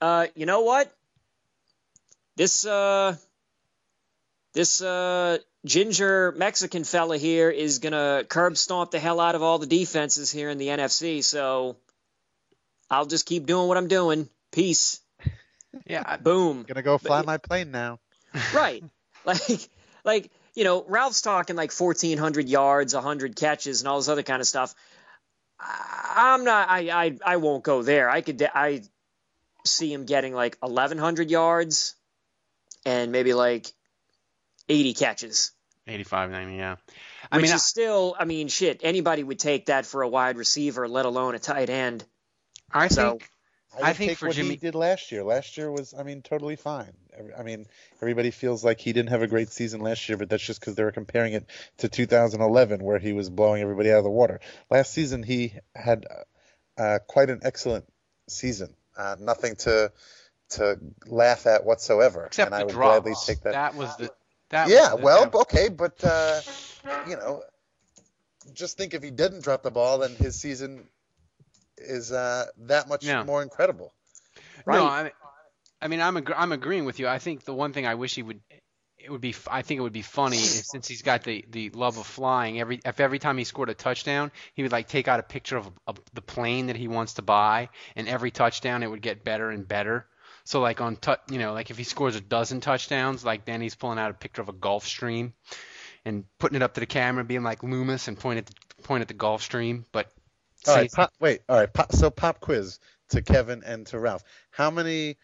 [0.00, 0.92] uh, you know what?
[2.36, 3.16] This uh,
[4.52, 9.58] this uh, ginger Mexican fella here is gonna curb stomp the hell out of all
[9.58, 11.22] the defenses here in the NFC.
[11.22, 11.76] So
[12.90, 14.28] I'll just keep doing what I'm doing.
[14.52, 15.00] Peace.
[15.86, 16.64] Yeah, I- Boom.
[16.66, 17.98] Gonna go fly But- my plane now.
[18.54, 18.82] right.
[19.24, 19.68] Like
[20.04, 24.40] like you know, Ralph's talking like 1400 yards, 100 catches and all this other kind
[24.40, 24.74] of stuff.
[25.58, 28.08] I- I'm not I I I won't go there.
[28.08, 28.82] I could I
[29.66, 31.94] see him getting like 1100 yards
[32.86, 33.70] and maybe like
[34.70, 35.52] 80 catches.
[35.86, 36.76] 85, 90, yeah.
[37.32, 38.80] I Which mean, is still, I mean, shit.
[38.84, 42.04] Anybody would take that for a wide receiver, let alone a tight end.
[42.72, 43.28] I, I so- think
[43.76, 45.22] I, I would think take for what Jimmy- he did last year.
[45.24, 46.92] Last year was, I mean, totally fine.
[47.38, 47.66] I mean,
[48.00, 50.74] everybody feels like he didn't have a great season last year, but that's just because
[50.74, 51.46] they were comparing it
[51.78, 54.40] to 2011, where he was blowing everybody out of the water.
[54.70, 56.06] Last season, he had
[56.78, 57.84] uh, quite an excellent
[58.28, 58.74] season.
[58.96, 59.92] Uh, nothing to
[60.50, 62.26] to laugh at whatsoever.
[62.26, 63.00] except and I the would drops.
[63.02, 63.52] gladly take that.
[63.52, 63.74] that.
[63.76, 64.10] was the
[64.50, 66.40] that yeah, the, well, that- okay, but uh,
[67.08, 67.42] you know,
[68.52, 70.86] just think if he didn't drop the ball, then his season
[71.78, 73.22] is uh, that much Yeah.
[73.24, 73.92] more incredible.
[74.66, 75.12] No, I mean,
[75.82, 77.08] I mean, I'm ag- I'm agreeing with you.
[77.08, 78.40] I think the one thing I wish he would,
[78.98, 81.70] it would be, I think it would be funny is since he's got the the
[81.70, 82.60] love of flying.
[82.60, 85.56] Every if every time he scored a touchdown, he would like take out a picture
[85.56, 89.24] of, of the plane that he wants to buy, and every touchdown it would get
[89.24, 90.06] better and better.
[90.44, 93.60] So like on, tu- you know, like if he scores a dozen touchdowns, like then
[93.60, 95.34] he's pulling out a picture of a Gulf Stream,
[96.04, 99.02] and putting it up to the camera, being like Loomis, and point at the, point
[99.02, 99.84] at the Gulf Stream.
[99.92, 100.10] But
[100.66, 101.72] All right, pop, wait, all right.
[101.72, 102.78] Pop, so pop quiz
[103.10, 104.22] to Kevin and to Ralph.
[104.50, 105.16] How many?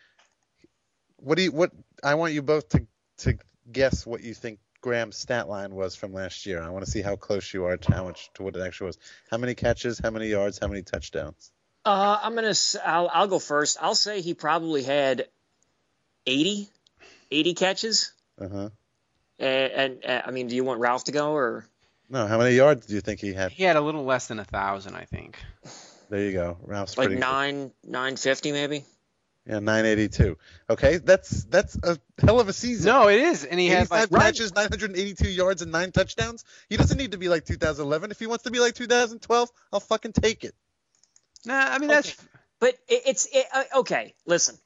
[1.17, 1.53] What do you?
[1.53, 2.87] What I want you both to
[3.19, 3.39] to
[3.71, 6.63] guess what you think Graham's stat line was from last year.
[6.63, 8.89] I want to see how close you are to how much to what it actually
[8.89, 8.99] was.
[9.31, 9.99] How many catches?
[9.99, 10.59] How many yards?
[10.61, 11.51] How many touchdowns?
[11.87, 12.49] Uh, I'm gonna.
[12.49, 13.79] s- I'll, I'll go first.
[13.81, 15.27] I'll say he probably had
[16.27, 16.69] 80,
[17.31, 18.13] 80 catches.
[18.41, 18.69] Uh huh.
[19.39, 21.65] And, and uh, I mean, do you want Ralph to go or?
[22.09, 23.53] No, how many yards do you think he had?
[23.53, 25.39] he had a little less than a thousand, I think.
[26.09, 26.57] There you go.
[26.63, 27.27] Ralph's like pretty good.
[27.27, 28.85] nine nine fifty maybe.
[29.49, 30.37] Yeah, 982.
[30.71, 32.87] Okay, that's that's a hell of a season.
[32.87, 36.45] No, it is, and he had 85 like catches, 982 yards, and nine touchdowns.
[36.69, 38.11] He doesn't need to be like 2011.
[38.11, 40.53] If he wants to be like 2012, I'll fucking take it.
[41.47, 42.15] Nah, I mean that's
[42.61, 44.15] But it, it's it, uh, okay.
[44.27, 44.57] Listen,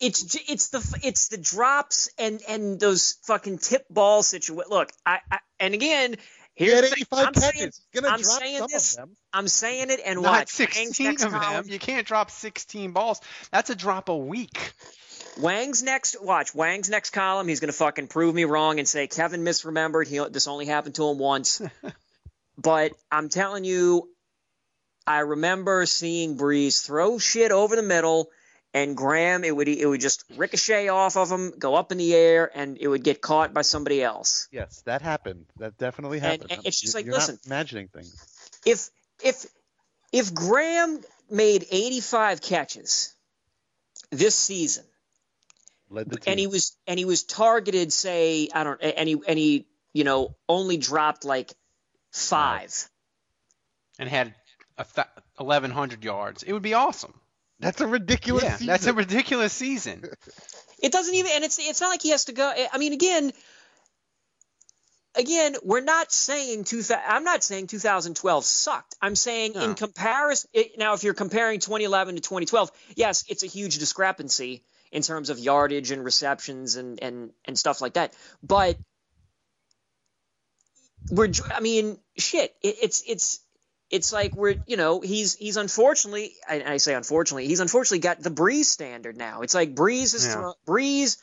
[0.00, 4.62] it's it's the it's the drops and and those fucking tip ball situation.
[4.70, 6.16] Look, I, I and again.
[6.54, 7.42] He Here's had the- 85 I'm catches.
[7.42, 8.92] saying- He's gonna I'm drop saying some this.
[8.94, 9.16] of them.
[9.32, 10.48] I'm saying it, and not watch.
[10.50, 11.62] 16 Next of column.
[11.64, 11.72] them.
[11.72, 13.20] You can't drop 16 balls.
[13.52, 14.72] That's a drop a week.
[15.38, 16.54] Wang's next watch.
[16.54, 17.46] Wang's next column.
[17.48, 20.06] He's gonna fucking prove me wrong and say Kevin misremembered.
[20.08, 21.62] He this only happened to him once.
[22.58, 24.08] but I'm telling you,
[25.10, 28.30] I remember seeing Brees throw shit over the middle,
[28.72, 32.14] and Graham it would it would just ricochet off of him, go up in the
[32.14, 34.46] air, and it would get caught by somebody else.
[34.52, 35.46] Yes, that happened.
[35.56, 36.52] That definitely happened.
[36.52, 37.40] and it's just like, you're listen.
[37.44, 38.14] not imagining things.
[38.64, 38.88] If
[39.24, 39.46] if
[40.12, 43.12] if Graham made 85 catches
[44.10, 44.84] this season.
[45.88, 46.30] Led the team.
[46.30, 50.04] and he was and he was targeted say i don't and he and he you
[50.04, 51.52] know only dropped like
[52.12, 52.88] five
[53.98, 54.39] and had a th-
[54.84, 56.42] 1,100 yards.
[56.42, 57.14] It would be awesome.
[57.58, 58.42] That's a ridiculous.
[58.42, 58.66] yeah, season.
[58.66, 60.04] that's a ridiculous season.
[60.82, 63.32] it doesn't even and it's it's not like he has to go i mean again
[65.14, 70.78] again we're not saying two i'm not saying 2012 sucked i'm saying in comparison it,
[70.78, 74.62] now if you're comparing 2011 to 2012 yes it's a huge discrepancy
[74.92, 78.76] in terms of yardage and receptions and and and stuff like that but
[81.10, 83.40] we're i mean shit it, it's it's
[83.90, 88.22] it's like we're you know he's he's unfortunately I, I say unfortunately he's unfortunately got
[88.22, 89.42] the Brees standard now.
[89.42, 90.52] It's like Brees is Yeah.
[90.66, 91.18] Brees.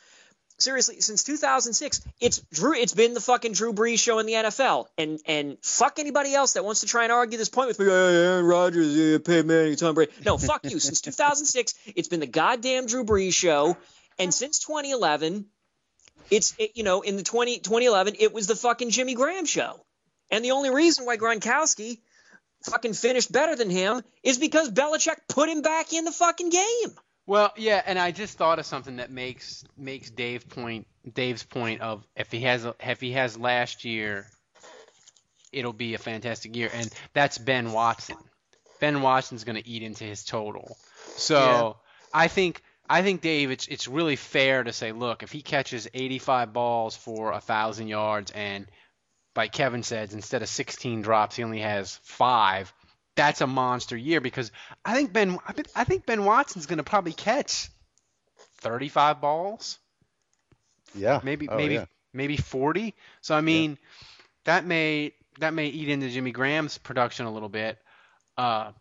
[0.60, 2.74] Seriously, since 2006, it's Drew.
[2.74, 6.54] It's been the fucking Drew Brees show in the NFL, and and fuck anybody else
[6.54, 7.86] that wants to try and argue this point with me.
[7.86, 10.10] Oh, hey, Aaron Rodgers, yeah, Peyton Manning, Tom Brady.
[10.26, 10.80] No, fuck you.
[10.80, 13.76] Since 2006, it's been the goddamn Drew Brees show,
[14.18, 15.46] and since 2011,
[16.28, 19.78] it's it, you know in the 20 2011 it was the fucking Jimmy Graham show,
[20.28, 22.00] and the only reason why Gronkowski
[22.70, 26.96] fucking finished better than him is because Belichick put him back in the fucking game.
[27.26, 31.82] Well, yeah, and I just thought of something that makes makes Dave point Dave's point
[31.82, 34.26] of if he has if he has last year,
[35.52, 38.16] it'll be a fantastic year, and that's Ben Watson.
[38.80, 40.76] Ben Watson's going to eat into his total.
[41.16, 41.76] So
[42.14, 45.88] I think I think Dave, it's it's really fair to say, look, if he catches
[45.92, 48.66] 85 balls for a thousand yards, and
[49.38, 52.72] like Kevin says, instead of 16 drops, he only has five.
[53.14, 54.50] That's a monster year because
[54.84, 55.38] I think Ben
[55.76, 57.68] I think Ben Watson's going to probably catch
[58.62, 59.78] 35 balls,
[60.92, 61.20] yeah.
[61.22, 61.84] maybe Oh, maybe yeah.
[62.12, 62.94] maybe 40.
[63.20, 63.78] So I mean,
[64.44, 67.78] that may that may eat into Jimmy Graham's production a little bit.
[68.36, 68.72] Uh,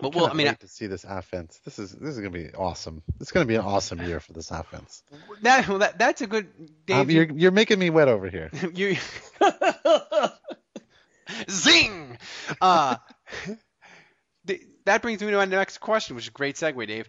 [0.00, 1.60] but well, I mean, wait to see this offense.
[1.64, 3.02] This is this is gonna be awesome.
[3.20, 5.02] It's gonna be an awesome year for this offense.
[5.42, 6.48] that, well, that that's a good
[6.86, 6.96] Dave.
[6.96, 8.50] Um, you're you're making me wet over here.
[8.74, 8.96] you
[11.50, 12.18] zing.
[12.60, 12.96] Uh,
[14.84, 17.08] that brings me to my next question, which is a great segue, Dave.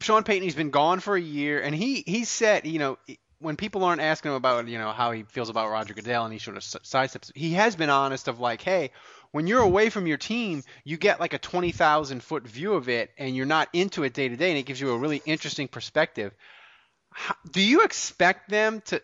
[0.00, 2.98] Sean Payton, he's been gone for a year, and he he said, you know,
[3.38, 6.32] when people aren't asking him about, you know, how he feels about Roger Goodell, and
[6.32, 8.90] he sort of sidesteps, he has been honest of like, hey,
[9.32, 13.10] when you're away from your team, you get like a 20,000 foot view of it,
[13.18, 15.68] and you're not into it day to day, and it gives you a really interesting
[15.68, 16.32] perspective.
[17.12, 19.02] How, do you expect them to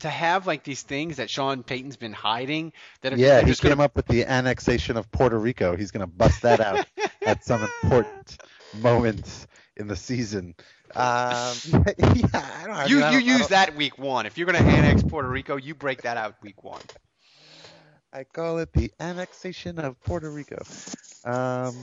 [0.00, 3.54] to have like these things that Sean Payton's been hiding that are Yeah, they're he
[3.54, 5.74] came gonna, up with the annexation of Puerto Rico.
[5.74, 6.86] He's gonna bust that out
[7.24, 8.36] at some important
[8.74, 10.54] moment in the season.
[10.94, 11.54] Um,
[11.98, 12.76] yeah, I don't.
[12.76, 14.26] I you mean, I you don't- I use that week one.
[14.26, 16.82] If you're gonna annex Puerto Rico, you break that out week one.
[18.16, 20.56] I call it the annexation of Puerto Rico.
[21.22, 21.74] Um,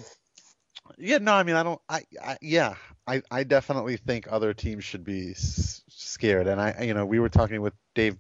[0.98, 1.80] yeah, no, I mean, I don't.
[1.88, 2.74] I, I yeah,
[3.06, 6.48] I, I definitely think other teams should be s- scared.
[6.48, 8.18] And I, you know, we were talking with Dave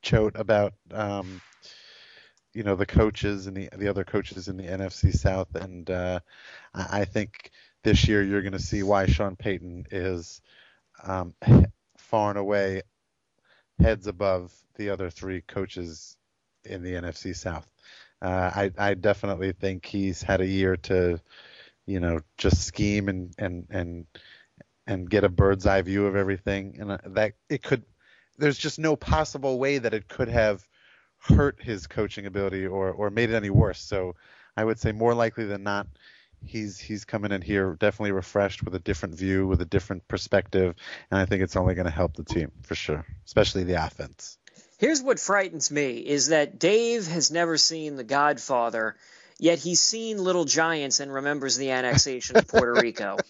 [0.00, 1.42] Choate about, um,
[2.54, 6.20] you know, the coaches and the the other coaches in the NFC South, and uh,
[6.72, 7.50] I, I think
[7.84, 10.40] this year you're going to see why Sean Payton is
[11.04, 11.34] um,
[11.98, 12.80] far and away
[13.78, 16.16] heads above the other three coaches
[16.66, 17.66] in the NFC South.
[18.20, 21.20] Uh, I, I definitely think he's had a year to,
[21.86, 24.06] you know, just scheme and and and
[24.86, 27.84] and get a bird's eye view of everything, and uh, that it could.
[28.38, 30.66] There's just no possible way that it could have
[31.18, 33.80] hurt his coaching ability or or made it any worse.
[33.80, 34.14] So
[34.56, 35.86] I would say more likely than not,
[36.44, 40.74] he's he's coming in here definitely refreshed with a different view, with a different perspective,
[41.10, 44.38] and I think it's only going to help the team for sure, especially the offense.
[44.78, 48.96] Here's what frightens me is that Dave has never seen The Godfather,
[49.38, 53.16] yet he's seen Little Giants and remembers the annexation of Puerto Rico.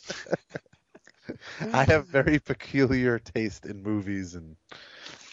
[1.72, 4.56] I have very peculiar taste in movies and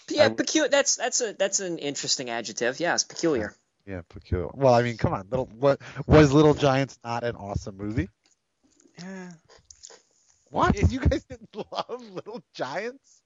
[0.09, 0.69] Yeah, I- peculiar.
[0.69, 2.79] That's that's a that's an interesting adjective.
[2.79, 3.55] Yes, peculiar.
[3.87, 4.49] yeah, peculiar.
[4.53, 8.09] Well, I mean, come on, little what was Little Giants not an awesome movie?
[8.99, 9.31] Yeah.
[10.51, 10.75] What?
[10.91, 13.21] you guys didn't love Little Giants?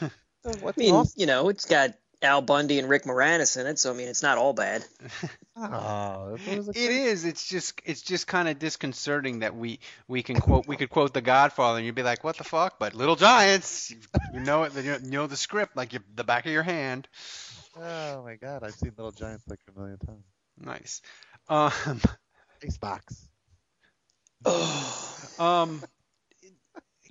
[0.42, 1.12] What's I mean, awesome?
[1.20, 4.22] you know, it's got Al Bundy and Rick Moranis in it, so I mean it's
[4.22, 4.84] not all bad.
[5.54, 7.26] Oh, it was a It is.
[7.26, 11.12] It's just it's just kind of disconcerting that we we can quote we could quote
[11.12, 12.78] The Godfather and you'd be like, what the fuck?
[12.78, 13.98] But Little Giants, you,
[14.32, 14.72] you know it.
[14.74, 17.06] You know the script like you, the back of your hand.
[17.76, 20.24] Oh my god, I've seen Little Giants like a million times.
[20.58, 21.02] Nice.
[21.50, 22.00] Um,
[22.62, 23.28] Xbox.
[25.40, 25.82] um,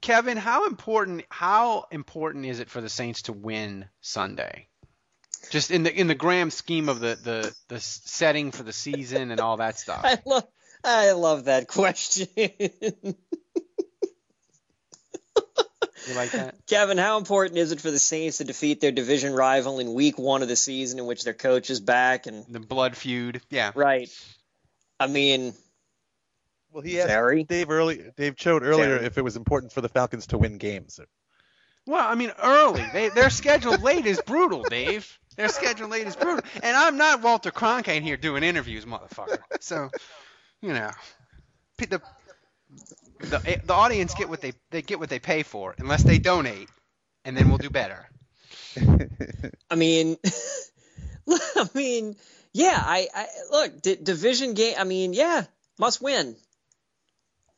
[0.01, 4.68] Kevin, how important how important is it for the Saints to win Sunday?
[5.50, 9.32] Just in the in the grand scheme of the the the setting for the season
[9.32, 10.02] and all that stuff.
[10.06, 10.48] I love
[10.84, 12.28] I love that question.
[16.08, 16.56] You like that?
[16.68, 20.18] Kevin, how important is it for the Saints to defeat their division rival in week
[20.18, 23.39] one of the season in which their coach is back and The blood feud.
[23.52, 23.72] Yeah.
[23.76, 24.10] right?
[25.00, 25.54] I mean,
[26.72, 27.44] Well, he asked Very.
[27.44, 28.04] Dave early.
[28.18, 29.06] Dave showed earlier Very.
[29.06, 31.00] if it was important for the Falcons to win games.
[31.88, 32.86] Well, I mean, early.
[32.94, 35.18] They their schedule late is brutal, Dave.
[35.36, 36.44] Their schedule late is brutal.
[36.62, 39.42] And I'm not Walter Cronkite here doing interviews, motherfucker.
[39.60, 39.90] So,
[40.62, 40.92] you know,
[41.78, 42.02] the
[43.20, 46.20] the eh, the audience get what they they get what they pay for, unless they
[46.20, 46.70] donate,
[47.26, 48.08] and then we'll do better.
[49.70, 50.18] I mean,
[51.30, 52.16] I mean,
[52.54, 52.82] yeah.
[52.84, 54.76] I, I look d- division game.
[54.78, 55.46] I mean, yeah,
[55.80, 56.36] must win.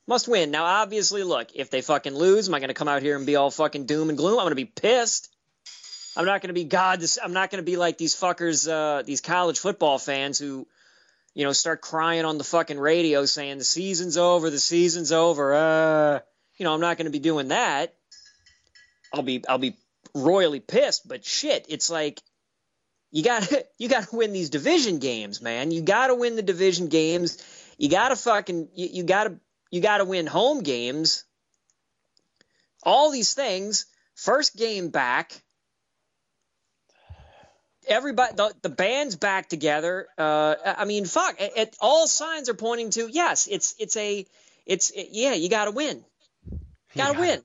[0.07, 0.51] Must win.
[0.51, 3.25] Now, obviously, look, if they fucking lose, am I going to come out here and
[3.25, 4.37] be all fucking doom and gloom?
[4.37, 5.29] I'm going to be pissed.
[6.15, 7.03] I'm not going to be God.
[7.23, 10.67] I'm not going to be like these fuckers, uh, these college football fans who,
[11.33, 15.53] you know, start crying on the fucking radio saying the season's over, the season's over.
[15.53, 16.19] Uh,
[16.57, 17.95] you know, I'm not going to be doing that.
[19.13, 19.75] I'll be, I'll be
[20.13, 21.07] royally pissed.
[21.07, 22.21] But shit, it's like
[23.11, 25.71] you got you got to win these division games, man.
[25.71, 27.41] You got to win the division games.
[27.77, 29.39] You got to fucking you, you got to
[29.73, 31.23] you got to win home games.
[32.83, 33.87] All these things.
[34.13, 35.41] First game back.
[37.87, 40.05] Everybody, the, the band's back together.
[40.15, 41.41] Uh, I mean, fuck.
[41.41, 43.47] It, it, all signs are pointing to yes.
[43.49, 44.27] It's it's a
[44.67, 45.33] it's it, yeah.
[45.33, 46.05] You got to win.
[46.95, 47.19] Got to Yeah.
[47.19, 47.41] win.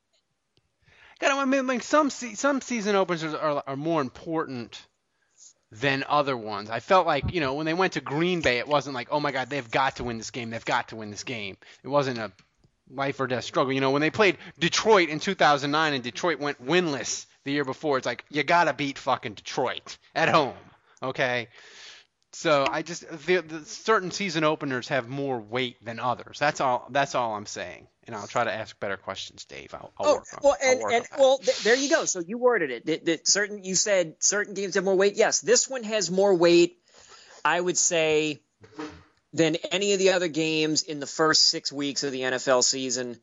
[1.20, 4.78] Got to admit, like some se- some season openers are are more important
[5.70, 6.70] than other ones.
[6.70, 9.20] I felt like you know when they went to Green Bay, it wasn't like oh
[9.20, 11.56] my god they've got to win this game, they've got to win this game.
[11.82, 12.32] It wasn't a
[12.90, 13.72] life or death struggle.
[13.72, 17.98] You know when they played Detroit in 2009 and Detroit went winless the year before,
[17.98, 20.54] it's like you gotta beat fucking Detroit at home,
[21.02, 21.48] okay?
[22.32, 26.38] So I just the, the certain season openers have more weight than others.
[26.38, 26.86] That's all.
[26.90, 27.88] That's all I'm saying.
[28.04, 29.74] And I'll try to ask better questions, Dave.
[29.74, 30.40] I'll, I'll Oh work on.
[30.42, 32.04] well, and, and well, th- there you go.
[32.04, 32.86] So you worded it.
[32.86, 35.16] That, that certain you said certain games have more weight.
[35.16, 36.78] Yes, this one has more weight.
[37.44, 38.40] I would say
[39.32, 43.18] than any of the other games in the first six weeks of the NFL season,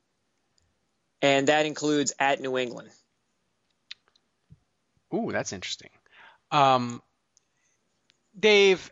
[1.21, 2.89] and that includes at New England.
[5.13, 5.89] Ooh, that's interesting.
[6.51, 7.01] Um,
[8.37, 8.91] Dave,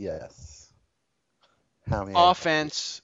[0.00, 0.72] Yes.
[1.88, 2.14] How many?
[2.16, 3.02] offense,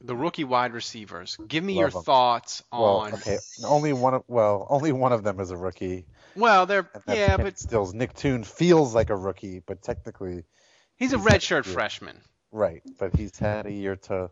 [0.00, 1.36] the rookie wide receivers.
[1.46, 2.04] Give me Love your 'em.
[2.04, 3.14] thoughts well, on.
[3.14, 3.38] okay.
[3.64, 4.14] Only one.
[4.14, 6.06] Of, well, only one of them is a rookie.
[6.36, 7.92] Well, they're yeah, but Stills.
[7.92, 10.44] Nick Toon feels like a rookie, but technically,
[10.96, 12.20] he's a redshirt freshman.
[12.52, 12.82] right.
[12.98, 14.30] But he's had a year to,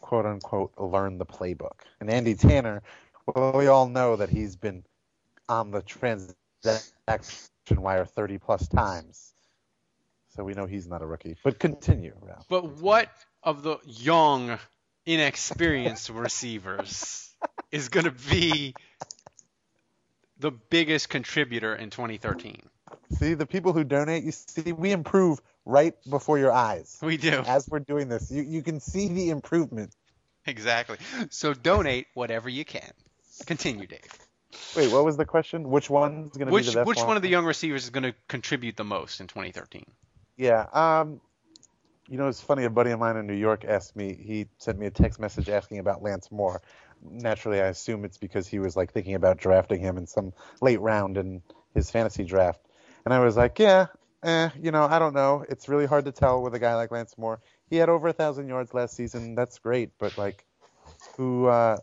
[0.00, 1.80] quote unquote, learn the playbook.
[2.00, 2.82] And Andy Tanner,
[3.26, 4.84] well, we all know that he's been
[5.48, 9.32] on the transaction wire 30 plus times.
[10.36, 11.36] So we know he's not a rookie.
[11.42, 12.44] But continue, Ralph.
[12.48, 13.08] But what
[13.42, 14.58] of the young,
[15.06, 17.34] inexperienced receivers
[17.72, 18.74] is going to be
[20.38, 22.60] the biggest contributor in 2013?
[23.18, 26.98] See, the people who donate, you see, we improve right before your eyes.
[27.02, 27.42] We do.
[27.46, 29.94] As we're doing this, you, you can see the improvement.
[30.44, 30.98] Exactly.
[31.30, 32.90] So donate whatever you can.
[33.46, 34.00] Continue, Dave.
[34.76, 35.68] Wait, what was the question?
[35.68, 38.04] Which one's going to be the best which one of the young receivers is going
[38.04, 39.84] to contribute the most in 2013?
[40.36, 40.66] Yeah.
[40.72, 41.20] Um,
[42.08, 42.64] you know, it's funny.
[42.64, 44.14] A buddy of mine in New York asked me.
[44.14, 46.62] He sent me a text message asking about Lance Moore.
[47.02, 50.80] Naturally, I assume it's because he was like thinking about drafting him in some late
[50.80, 51.42] round in
[51.74, 52.60] his fantasy draft.
[53.04, 53.86] And I was like, yeah,
[54.22, 55.44] eh, you know, I don't know.
[55.48, 57.40] It's really hard to tell with a guy like Lance Moore.
[57.68, 59.34] He had over a thousand yards last season.
[59.34, 60.46] That's great, but like,
[61.16, 61.78] who, uh,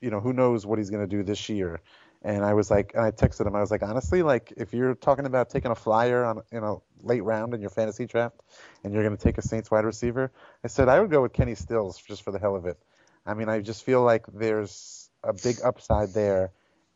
[0.00, 1.80] you know, who knows what he's going to do this year?
[2.26, 3.54] And I was like, and I texted him.
[3.54, 6.78] I was like, honestly, like if you're talking about taking a flyer on in a
[7.00, 8.34] late round in your fantasy draft,
[8.82, 10.32] and you're going to take a Saints wide receiver,
[10.64, 12.78] I said I would go with Kenny Stills just for the hell of it.
[13.24, 16.50] I mean, I just feel like there's a big upside there,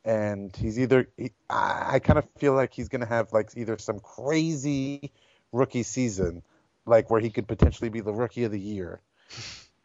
[0.05, 3.51] and he's either he, I, I kind of feel like he's going to have like
[3.57, 5.13] either some crazy
[5.53, 6.43] rookie season,
[6.87, 9.01] like where he could potentially be the rookie of the year,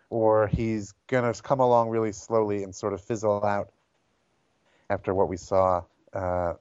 [0.10, 3.70] or he's going to come along really slowly and sort of fizzle out
[4.90, 5.84] after what we saw
[6.14, 6.54] uh,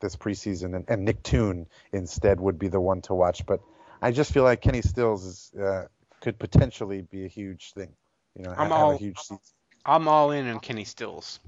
[0.00, 3.46] this preseason, and, and Nick Toon instead would be the one to watch.
[3.46, 3.60] But
[4.00, 5.86] I just feel like Kenny Stills is, uh,
[6.20, 7.90] could potentially be a huge thing.
[8.36, 9.38] You know, I'm have all- a huge season.
[9.84, 11.40] I'm all in on Kenny Stills.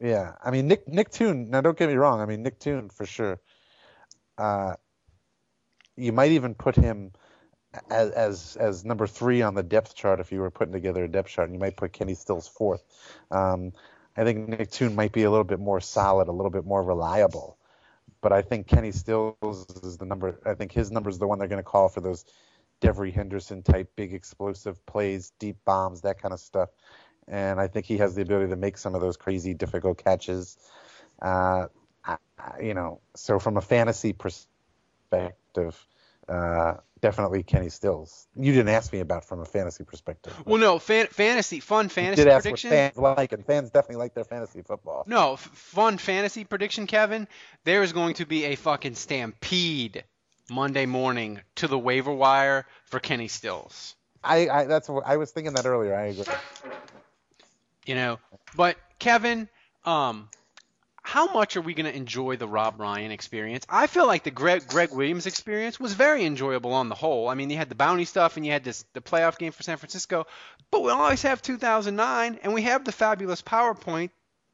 [0.00, 1.50] Yeah, I mean Nick Nick Toon.
[1.50, 2.20] Now, don't get me wrong.
[2.20, 3.40] I mean Nick Toon for sure.
[4.36, 4.74] Uh,
[5.96, 7.12] you might even put him
[7.90, 11.08] as as as number three on the depth chart if you were putting together a
[11.08, 12.82] depth chart, and you might put Kenny Stills fourth.
[13.30, 13.72] Um,
[14.18, 16.82] I think Nick Toon might be a little bit more solid, a little bit more
[16.82, 17.56] reliable,
[18.20, 20.40] but I think Kenny Stills is the number.
[20.44, 22.24] I think his number is the one they're going to call for those
[22.80, 26.70] Devery Henderson type big explosive plays, deep bombs, that kind of stuff.
[27.28, 30.56] And I think he has the ability to make some of those crazy difficult catches.
[31.22, 31.66] Uh,
[32.60, 35.86] you know, so from a fantasy perspective,
[36.28, 38.26] uh, definitely Kenny Stills.
[38.36, 40.34] You didn't ask me about from a fantasy perspective.
[40.44, 42.70] Well, no, fan, fantasy, fun fantasy did ask prediction.
[42.70, 45.04] what fans like, and fans definitely like their fantasy football.
[45.06, 47.28] No, f- fun fantasy prediction, Kevin.
[47.64, 50.04] There is going to be a fucking stampede
[50.50, 53.94] Monday morning to the waiver wire for Kenny Stills.
[54.22, 55.94] I, I that's what I was thinking that earlier.
[55.94, 56.24] I agree.
[57.86, 58.18] You know,
[58.56, 59.48] but Kevin,
[59.84, 60.28] um,
[61.08, 63.64] how much are we going to enjoy the Rob Ryan experience?
[63.66, 67.28] I feel like the Gregg Gregg Williams experience was very enjoyable on the whole.
[67.28, 69.62] I mean, you had the bounty stuff and you had this the playoff game for
[69.62, 70.26] San Francisco,
[70.70, 74.10] but we always have 2009 and we have the fabulous PowerPoint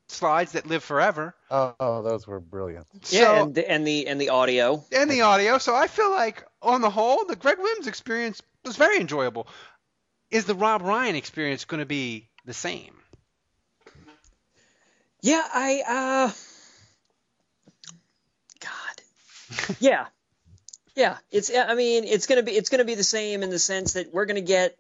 [0.07, 1.35] slides that live forever.
[1.51, 2.87] Oh, oh, those were brilliant.
[3.09, 4.85] Yeah, So- and the, and the and the audio.
[4.93, 5.59] and the audio.
[5.59, 9.49] So I feel like, on the whole, the Gregg Williams experience was very enjoyable.
[10.31, 12.95] Is the Rob Ryan experience going to be the same?
[15.25, 16.33] Yeah, I uh
[18.61, 19.77] God.
[19.81, 20.07] Yeah.
[20.95, 23.49] Yeah, it's I mean, it's going to be it's going to be the same in
[23.49, 24.77] the sense that we're going to get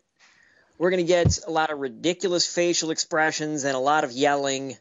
[0.76, 4.76] we're going to get a lot of ridiculous facial expressions and a lot of yelling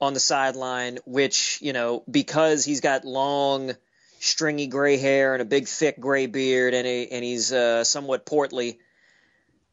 [0.00, 3.76] on the sideline which, you know, because he's got long
[4.18, 8.26] stringy gray hair and a big thick gray beard and a, and he's uh, somewhat
[8.26, 8.80] portly.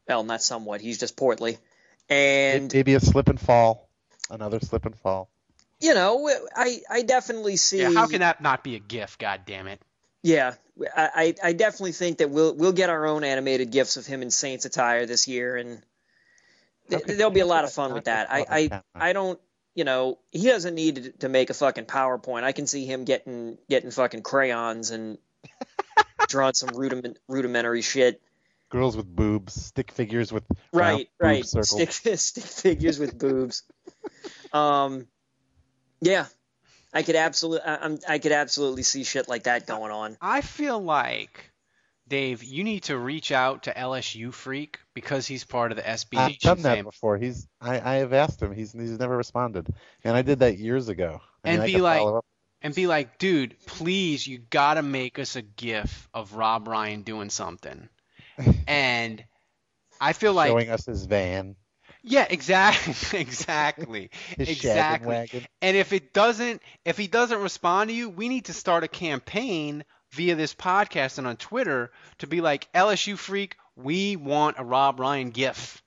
[0.08, 1.58] Well, not somewhat, he's just portly.
[2.08, 3.83] And maybe a slip and fall,
[4.30, 5.28] another slip and fall.
[5.80, 7.80] you know, I I definitely see.
[7.80, 9.18] Yeah, how can that not be a GIF?
[9.18, 9.80] God damn it!
[10.22, 10.54] Yeah,
[10.96, 14.22] I I I definitely think that we'll we'll get our own animated gifs of him
[14.22, 15.82] in Saints attire this year, and
[16.90, 17.14] th- Okay.
[17.14, 18.28] there'll be a lot of fun with that.
[18.30, 19.38] I I I don't.
[19.76, 22.44] You know, he doesn't need to- to make a fucking PowerPoint.
[22.44, 25.18] I can see him getting getting fucking crayons and
[26.28, 28.22] drawing some rudiment, rudimentary shit.
[28.70, 31.44] Girls with boobs, stick figures with Right, round boob right.
[31.44, 31.94] circles.
[31.94, 33.64] Stick stick figures with boobs.
[34.52, 35.06] Um,
[36.00, 36.26] yeah,
[36.92, 40.16] I could absolutely, I'm, I could absolutely see shit like that going on.
[40.20, 41.50] I feel like
[42.06, 46.18] Dave, you need to reach out to LSU Freak because he's part of the SB
[46.18, 47.16] I've done that fam- before.
[47.18, 48.52] He's I, I have asked him.
[48.54, 49.66] He's he's never responded,
[50.04, 51.20] and I did that years ago.
[51.44, 52.22] I And mean, be like-
[52.62, 57.28] and be like, dude, please, you gotta make us a GIF of Rob Ryan doing
[57.30, 57.88] something.
[58.66, 59.22] and
[60.00, 61.56] I feel like, showing us his van,
[62.04, 65.48] yeah, exactly, exactly, exactly.
[65.62, 68.88] And if it doesn't, if he doesn't respond to you, we need to start a
[68.88, 73.56] campaign via this podcast and on Twitter to be like LSU freak.
[73.74, 75.82] We want a Rob Ryan GIF.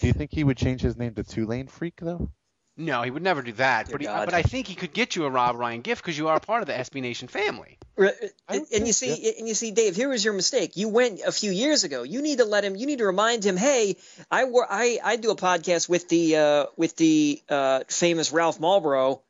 [0.00, 2.30] Do you think he would change his name to Tulane Freak though?
[2.78, 3.86] No, he would never do that.
[3.86, 4.24] Dear But he, God.
[4.26, 6.60] but I think he could get you a Rob Ryan gift because you are part
[6.60, 7.78] of the SB Nation family.
[7.96, 8.12] Re-
[8.46, 10.76] I And, and you think, see, and you see, Dave, here was your mistake.
[10.76, 12.02] You went a few years ago.
[12.02, 12.76] You need to let him.
[12.76, 13.56] You need to remind him.
[13.56, 13.96] Hey,
[14.30, 18.58] I wor- I I do a podcast with the uh, with the uh, famous Ralph
[18.58, 19.20] Malbrough,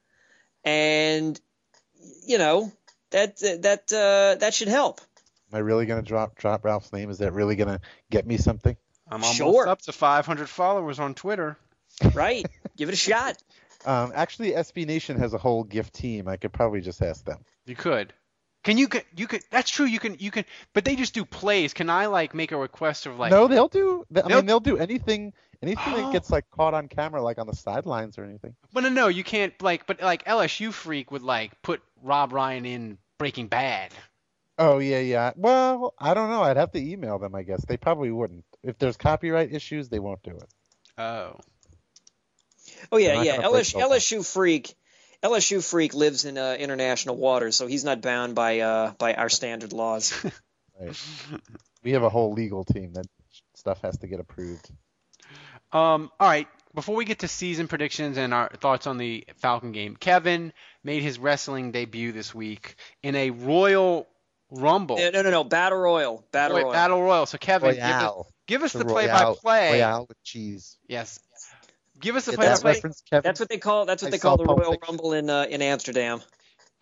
[0.64, 1.40] and
[2.26, 2.72] you know
[3.10, 5.00] that that uh, that should help.
[5.52, 7.10] Am I really gonna drop drop Ralph's name?
[7.10, 7.80] Is that really gonna
[8.10, 8.76] get me something?
[9.08, 9.68] I'm almost Sure.
[9.68, 11.56] up to 500 followers on Twitter.
[12.14, 12.46] Right?
[12.76, 13.36] Give it a shot.
[13.84, 16.26] Um, actually, SB Nation has a whole gift team.
[16.26, 17.44] I could probably just ask them.
[17.66, 18.12] You could.
[18.64, 18.88] Can you?
[19.14, 19.42] You could.
[19.52, 19.86] That's true.
[19.86, 20.16] You can.
[20.18, 20.44] You can.
[20.72, 21.72] But they just do plays.
[21.72, 23.30] Can I like make a request of like?
[23.30, 24.04] no, they'll do.
[24.12, 25.34] I They'll- mean, they'll do anything.
[25.62, 26.06] Anything Oh.
[26.06, 28.56] that gets like caught on camera, like on the sidelines or anything.
[28.72, 29.52] But no, no, you can't.
[29.62, 33.92] Like, but like LSU freak would like put Rob Ryan in Breaking Bad.
[34.58, 35.30] Oh yeah, yeah.
[35.36, 36.42] Well, I don't know.
[36.42, 37.36] I'd have to email them.
[37.36, 38.44] I guess they probably wouldn't.
[38.64, 40.48] If there's copyright issues, they won't do it.
[40.98, 41.38] Oh.
[42.92, 43.36] Oh yeah, yeah.
[43.36, 44.02] gonna break LSU, those.
[44.02, 44.74] LSU freak.
[45.22, 49.28] LSU freak lives in uh, international waters, so he's not bound by uh, by our
[49.28, 50.12] standard laws.
[50.78, 50.94] Right.
[51.82, 53.06] we have a whole legal team that
[53.54, 54.70] stuff has to get approved.
[55.72, 56.10] Um.
[56.20, 56.46] All right.
[56.74, 60.52] Before we get to season predictions and our thoughts on the Falcon game, Kevin
[60.84, 64.06] made his wrestling debut this week in a Royal
[64.50, 64.98] Rumble.
[64.98, 65.44] no, no, no, no.
[65.44, 66.24] Battle Royal.
[66.30, 66.72] Battle Wait, Royal.
[66.72, 67.26] Battle Royal.
[67.26, 69.72] So Kevin, give us, give us The the play-by-play.
[69.72, 70.76] Royale with cheese.
[70.86, 71.18] Yes.
[72.00, 72.72] Give us the Yeah, That play-by-play.
[72.72, 73.22] reference, Kevin.
[73.28, 73.86] That's what they call.
[73.86, 74.92] That's what I they call the Pulp Royal Fiction.
[74.92, 76.20] Rumble in uh, in Amsterdam.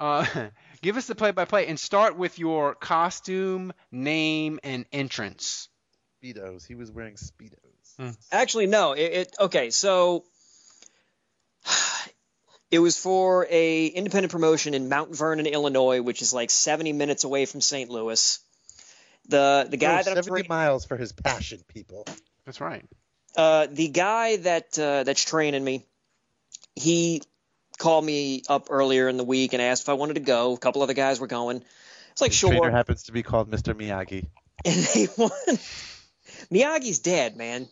[0.01, 0.27] Uh,
[0.83, 5.69] give us the play-by-play and start with your costume, name, and entrance.
[6.23, 6.67] Speedos.
[6.67, 8.17] He was wearing Speedos.
[8.33, 8.93] Actually, no.
[8.93, 9.71] It, it okay.
[9.71, 10.25] So
[12.71, 17.25] it was for a independent promotion in Mount Vernon, Illinois, which is like 70 minutes
[17.25, 17.91] away from St.
[17.91, 18.41] Louis.
[19.29, 22.05] The the guy Drove that I'm 70 tra- miles for his passion, people.
[22.45, 22.85] That's right.
[23.37, 25.85] Uh, the guy that uh, that's training me,
[26.74, 27.22] he
[27.78, 30.55] called me up earlier in the week and asked if I wanted to go.
[30.55, 31.62] A couple other guys were going.
[32.12, 32.51] It's like His sure.
[32.51, 33.74] trainer happens to be called Mr.
[33.74, 34.26] Miyagi.
[34.64, 35.30] and they won.
[36.51, 37.68] Miyagi's dead, man.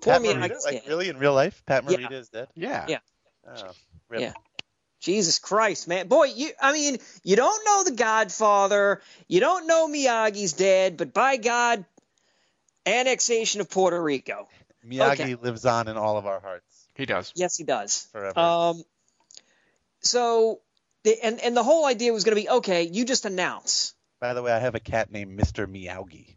[0.00, 0.48] Poor Pat Morita?
[0.48, 1.96] Miyagi's Like really in real life, Pat Yeah.
[1.96, 2.48] Morita is dead.
[2.54, 2.86] Yeah.
[2.88, 2.98] Yeah.
[3.46, 3.70] Oh,
[4.08, 4.20] rip.
[4.20, 4.32] Yeah.
[5.00, 6.08] Jesus Christ, man.
[6.08, 11.14] Boy, you I mean, you don't know the Godfather, you don't know Miyagi's dead, but
[11.14, 11.86] by God,
[12.86, 14.48] annexation of Puerto Rico.
[14.86, 15.34] Miyagi Okay.
[15.34, 17.32] lives on in all of our hearts He does.
[17.36, 18.08] Yes, he does.
[18.12, 18.38] forever.
[18.38, 18.82] Um
[20.00, 20.60] so
[21.02, 23.94] the, and and the whole idea was going to be okay, you just announce.
[24.20, 25.66] By the way, I have a cat named Mr.
[25.66, 26.36] Miyagi.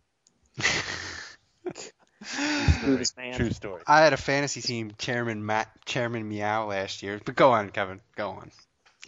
[2.23, 3.35] Screw this man.
[3.35, 3.81] True story.
[3.87, 7.19] I had a fantasy team, Chairman Matt, Chairman Meow last year.
[7.23, 7.99] But go on, Kevin.
[8.15, 8.51] Go on.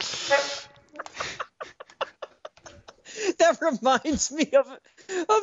[3.38, 4.78] that reminds me of of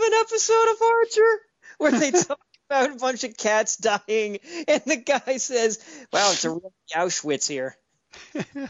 [0.02, 1.40] an episode of Archer
[1.78, 5.80] where they talk about a bunch of cats dying, and the guy says,
[6.12, 7.78] "Wow, it's a real Auschwitz here."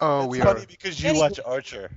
[0.00, 0.66] Oh, It's we funny are.
[0.66, 1.28] because you Anyway.
[1.28, 1.90] watch Archer.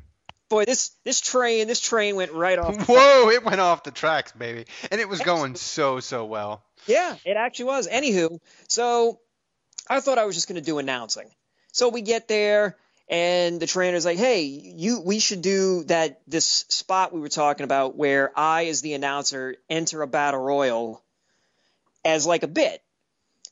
[0.49, 2.75] Boy, this this train this train went right off.
[2.87, 3.29] Whoa!
[3.29, 6.63] It went off the tracks, baby, and it was going so so well.
[6.85, 7.87] Yeah, it actually was.
[7.87, 9.19] Anywho, so
[9.89, 11.29] I thought I was just going to do announcing.
[11.71, 12.77] So we get there,
[13.07, 17.63] and the trainer's like, "Hey, you, we should do that this spot we were talking
[17.63, 21.03] about where I, as the announcer, enter a battle royal
[22.03, 22.81] as like a bit."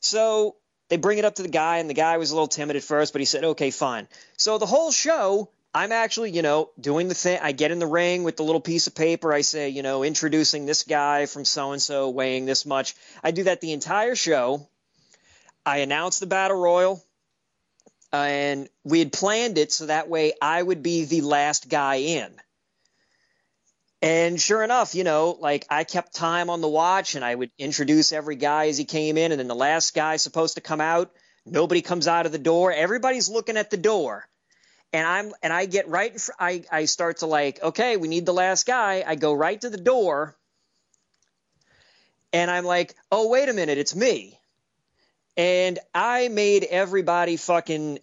[0.00, 0.56] So
[0.88, 2.82] they bring it up to the guy, and the guy was a little timid at
[2.82, 5.50] first, but he said, "Okay, fine." So the whole show.
[5.76, 7.40] I'm actually, you know, doing the thing.
[7.42, 9.32] I get in the ring with the little piece of paper.
[9.32, 12.94] I say, you know, introducing this guy from so and so, weighing this much.
[13.24, 14.68] I do that the entire show.
[15.66, 17.02] I announce the battle royal,
[18.22, 22.34] and we had planned it so that way I would be the last guy in.
[24.02, 27.50] And sure enough, you know, like I kept time on the watch, and I would
[27.58, 30.80] introduce every guy as he came in, and then the last guy supposed to come
[30.80, 31.10] out.
[31.46, 32.72] Nobody comes out of the door.
[32.72, 34.28] Everybody's looking at the door
[34.94, 38.24] and I'm and I get right fr- I I start to like okay we need
[38.24, 40.36] the last guy I go right to the door
[42.32, 44.38] and I'm like oh wait a minute it's me
[45.36, 47.98] and I made everybody fucking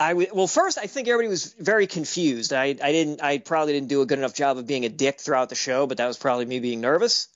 [0.00, 3.72] I w- well first I think everybody was very confused I I didn't I probably
[3.72, 6.06] didn't do a good enough job of being a dick throughout the show but that
[6.06, 7.28] was probably me being nervous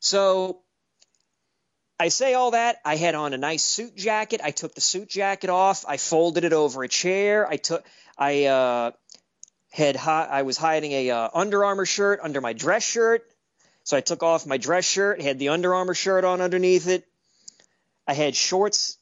[0.00, 0.62] so
[2.00, 2.78] I say all that.
[2.82, 4.40] I had on a nice suit jacket.
[4.42, 5.84] I took the suit jacket off.
[5.86, 7.46] I folded it over a chair.
[7.46, 7.84] I took.
[8.16, 8.92] I uh,
[9.70, 9.96] had.
[9.96, 13.30] Hi- I was hiding a uh, Under Armour shirt under my dress shirt,
[13.84, 15.20] so I took off my dress shirt.
[15.20, 17.06] Had the Under Armour shirt on underneath it.
[18.06, 18.98] I had shorts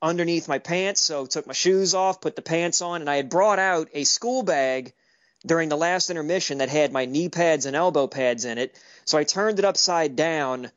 [0.00, 3.28] underneath my pants, so took my shoes off, put the pants on, and I had
[3.28, 4.92] brought out a school bag
[5.46, 8.78] during the last intermission that had my knee pads and elbow pads in it.
[9.04, 10.70] So I turned it upside down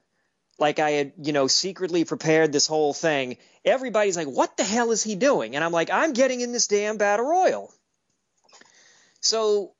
[0.57, 3.37] like I had, you know, secretly prepared this whole thing.
[3.63, 5.55] Everybody's like, what the hell is he doing?
[5.55, 7.73] And I'm like, I'm getting in this damn battle royal.
[9.19, 9.73] So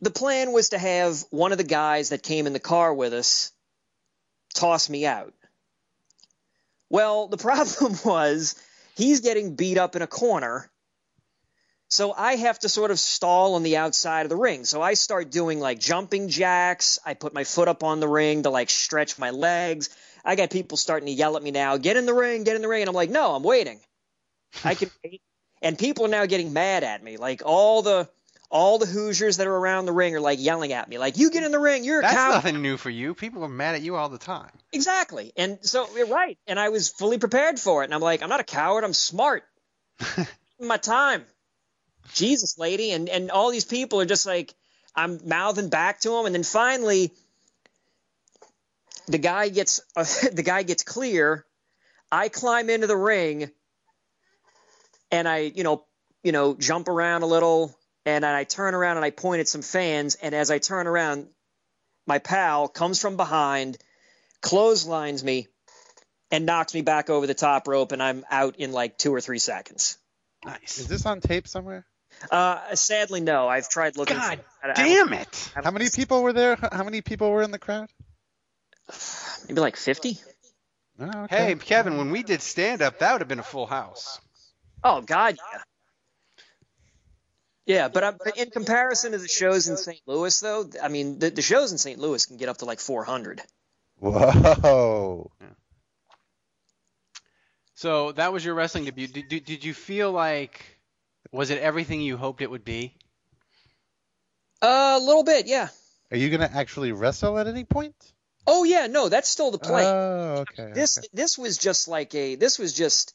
[0.00, 3.14] the plan was to have one of the guys that came in the car with
[3.14, 3.52] us
[4.54, 5.32] toss me out.
[6.90, 8.54] Well, the problem was
[8.96, 10.70] he's getting beat up in a corner.
[11.90, 14.64] So I have to sort of stall on the outside of the ring.
[14.64, 16.98] So I start doing like jumping jacks.
[17.04, 19.88] I put my foot up on the ring to like stretch my legs.
[20.22, 22.62] I got people starting to yell at me now, get in the ring, get in
[22.62, 22.82] the ring.
[22.82, 23.80] And I'm like, no, I'm waiting.
[24.64, 25.22] I can wait.
[25.62, 27.16] And people are now getting mad at me.
[27.16, 28.08] Like all the
[28.50, 31.30] all the Hoosiers that are around the ring are like yelling at me, like, you
[31.30, 32.34] get in the ring, you're a That's coward.
[32.34, 33.14] nothing new for you.
[33.14, 34.50] People are mad at you all the time.
[34.72, 35.32] Exactly.
[35.36, 36.38] And so you're right.
[36.46, 37.86] And I was fully prepared for it.
[37.86, 38.84] And I'm like, I'm not a coward.
[38.84, 39.44] I'm smart.
[40.60, 41.24] My time.
[42.14, 42.92] Jesus, lady.
[42.92, 44.54] And and all these people are just like,
[44.96, 46.26] I'm mouthing back to them.
[46.26, 47.12] And then finally,
[49.06, 51.44] the guy gets uh, the guy gets clear.
[52.10, 53.50] I climb into the ring,
[55.10, 55.84] and I, you know,
[56.22, 57.77] you know, jump around a little,
[58.08, 60.14] and then I turn around and I point at some fans.
[60.16, 61.28] And as I turn around,
[62.06, 63.76] my pal comes from behind,
[64.40, 65.48] clotheslines me,
[66.30, 69.20] and knocks me back over the top rope, and I'm out in like two or
[69.20, 69.98] three seconds.
[70.44, 70.78] Nice.
[70.78, 71.84] Is this on tape somewhere?
[72.30, 73.46] Uh, sadly, no.
[73.48, 74.16] I've tried looking.
[74.16, 74.78] God for it.
[74.78, 75.52] I- I- Damn it!
[75.54, 76.56] How many people were there?
[76.56, 77.90] How many people were in the crowd?
[79.48, 80.18] Maybe like fifty.
[81.00, 81.36] Oh, okay.
[81.46, 84.20] Hey, Kevin, when we did stand up, that would have been a full house.
[84.82, 85.60] Oh God, yeah.
[87.68, 90.00] Yeah, but, I, but in comparison to the shows in St.
[90.06, 91.98] Louis, though, I mean, the, the shows in St.
[91.98, 93.42] Louis can get up to like 400.
[93.98, 95.30] Whoa.
[97.74, 99.06] So that was your wrestling debut.
[99.06, 100.64] Did, did, did you feel like
[101.30, 102.96] was it everything you hoped it would be?
[104.62, 105.68] Uh, a little bit, yeah.
[106.10, 107.94] Are you gonna actually wrestle at any point?
[108.46, 109.84] Oh yeah, no, that's still the plan.
[109.84, 110.72] Oh, okay.
[110.72, 111.08] this okay.
[111.12, 113.14] this was just like a this was just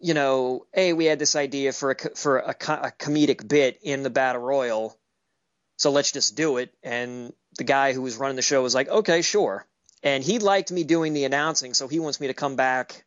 [0.00, 4.02] you know hey we had this idea for a for a, a comedic bit in
[4.02, 4.96] the battle royal
[5.76, 8.88] so let's just do it and the guy who was running the show was like
[8.88, 9.66] okay sure
[10.02, 13.04] and he liked me doing the announcing so he wants me to come back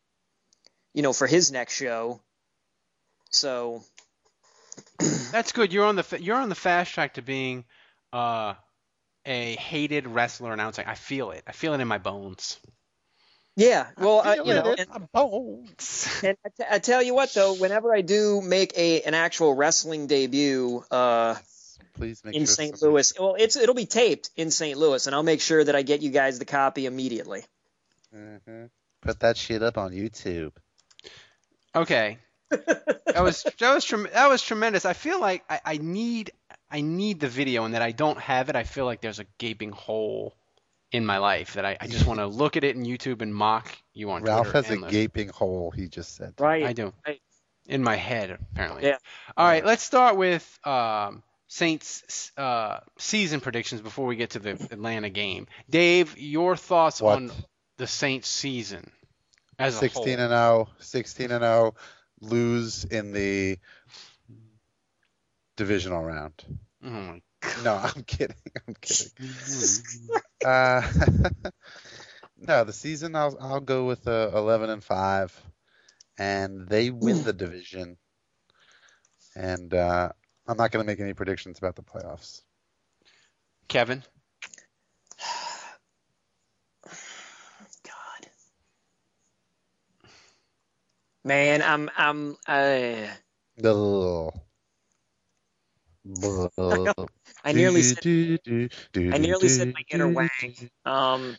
[0.92, 2.20] you know for his next show
[3.30, 3.82] so
[5.32, 5.72] That's good.
[5.72, 7.64] You're on the you're on the fast track to being
[8.12, 8.54] uh,
[9.26, 10.86] a hated wrestler announcing.
[10.86, 11.44] I feel it.
[11.46, 12.58] I feel it in my bones.
[13.56, 16.08] Yeah well I, you know it in and, bones.
[16.24, 19.54] and I, t- I tell you what though whenever I do make a an actual
[19.54, 21.36] wrestling debut uh
[21.94, 22.78] Please make in sure St.
[22.78, 23.12] somebody- Louis.
[23.20, 24.78] Well, it's it'll be taped in St.
[24.78, 27.44] Louis, and I'll make sure that I get you guys the copy immediately.
[28.16, 28.70] Mhm.
[29.02, 30.52] Put that shit up on YouTube.
[31.74, 32.16] Okay.
[32.50, 34.86] that was that was trem- that was tremendous.
[34.86, 36.30] I feel like I, I need
[36.70, 38.56] I need the video, and that I don't have it.
[38.56, 40.34] I feel like there's a gaping hole
[40.92, 43.34] in my life that I, I just want to look at it in YouTube and
[43.34, 44.58] mock you on Ralph Twitter.
[44.58, 44.92] has a endless.
[44.92, 45.70] gaping hole.
[45.70, 46.34] He just said.
[46.38, 46.64] Right.
[46.64, 46.92] I do.
[47.06, 47.20] Right.
[47.66, 48.82] In my head, apparently.
[48.84, 48.98] Yeah.
[49.36, 54.50] All right, let's start with um, Saints uh, season predictions before we get to the
[54.50, 55.46] Atlanta game.
[55.70, 57.16] Dave, your thoughts What?
[57.16, 57.30] on
[57.78, 58.90] the Saints season
[59.60, 61.74] as a 16 and 0, 16 and 0,
[62.20, 63.58] lose in the
[65.56, 66.32] divisional round.
[66.84, 67.22] Oh my
[67.62, 68.36] No, I'm kidding.
[68.66, 69.12] I'm kidding.
[70.44, 70.82] uh,
[72.38, 75.42] no, the season I'll I'll go with uh, 11 and 5
[76.18, 77.96] and they win the division.
[79.34, 80.10] And uh,
[80.46, 82.42] I'm not going to make any predictions about the playoffs.
[83.68, 84.02] Kevin.
[86.84, 88.26] God.
[91.24, 93.06] Man, I'm I'm uh,
[93.64, 94.34] Ugh.
[97.44, 98.04] I nearly said
[99.12, 100.70] I nearly said my inner wang.
[100.84, 101.36] Um,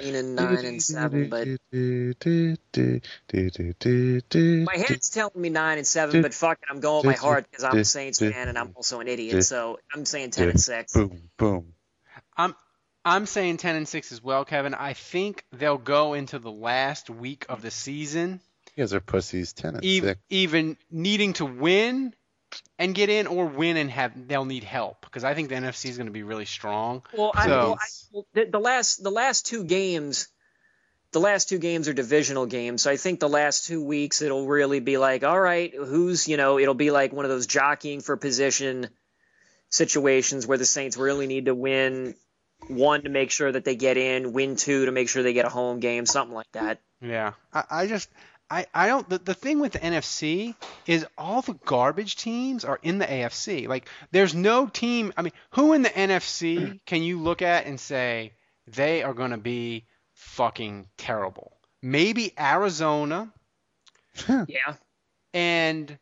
[0.00, 1.46] leaning nine and seven, but
[4.64, 6.22] my head's telling me nine and seven.
[6.22, 8.72] But fuck it, I'm going with my heart because I'm a Saints fan and I'm
[8.76, 9.44] also an idiot.
[9.44, 10.92] So I'm saying ten and six.
[10.94, 11.74] Boom, boom.
[12.36, 12.54] I'm
[13.04, 14.74] I'm saying 10 and 6 as well, Kevin.
[14.74, 18.40] I think they'll go into the last week of the season
[18.78, 19.52] You guys are pussies.
[19.54, 20.20] 10 and ev- 6.
[20.30, 22.14] even needing to win
[22.78, 25.86] and get in or win and have they'll need help because I think the NFC
[25.86, 27.02] is going to be really strong.
[27.12, 30.28] Well, I, well, I well, the, the last the last two games,
[31.10, 32.82] the last two games are divisional games.
[32.82, 36.36] So I think the last two weeks it'll really be like, all right, who's you
[36.36, 38.90] know, it'll be like one of those jockeying for position
[39.70, 42.14] situations where the Saints really need to win
[42.68, 45.46] one to make sure that they get in, win two to make sure they get
[45.46, 46.80] a home game, something like that.
[47.00, 48.08] Yeah, I, I just
[48.50, 50.54] I, I don't the, the thing with the NFC
[50.86, 53.68] is all the garbage teams are in the AFC.
[53.68, 55.12] Like there's no team.
[55.16, 58.32] I mean, who in the NFC can you look at and say
[58.66, 59.84] they are going to be
[60.14, 61.52] fucking terrible?
[61.82, 63.32] Maybe Arizona,
[64.26, 64.74] Yeah.
[65.34, 65.98] and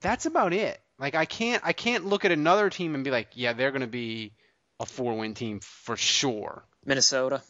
[0.00, 0.80] that's about it.
[0.98, 3.82] Like I can't I can't look at another team and be like, yeah, they're going
[3.82, 4.32] to be
[4.80, 6.64] a four-win team for sure.
[6.84, 7.42] Minnesota.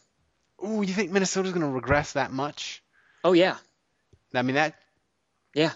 [0.65, 2.83] Ooh, you think Minnesota's going to regress that much?
[3.23, 3.55] Oh yeah.
[4.33, 4.75] I mean that
[5.55, 5.71] Yeah.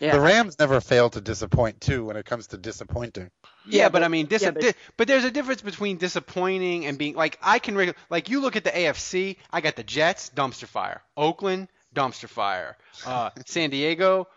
[0.00, 0.12] Yeah.
[0.12, 3.30] The Rams never fail to disappoint, too, when it comes to disappointing.
[3.66, 5.96] Yeah, Yeah, but, but- I mean, dis- yeah, but- di- but there's a difference between
[5.96, 9.36] disappointing and being like I can reg- like you look at the AFC.
[9.52, 11.02] I got the Jets, dumpster fire.
[11.16, 12.76] Oakland, dumpster fire.
[13.04, 14.28] Uh, San Diego,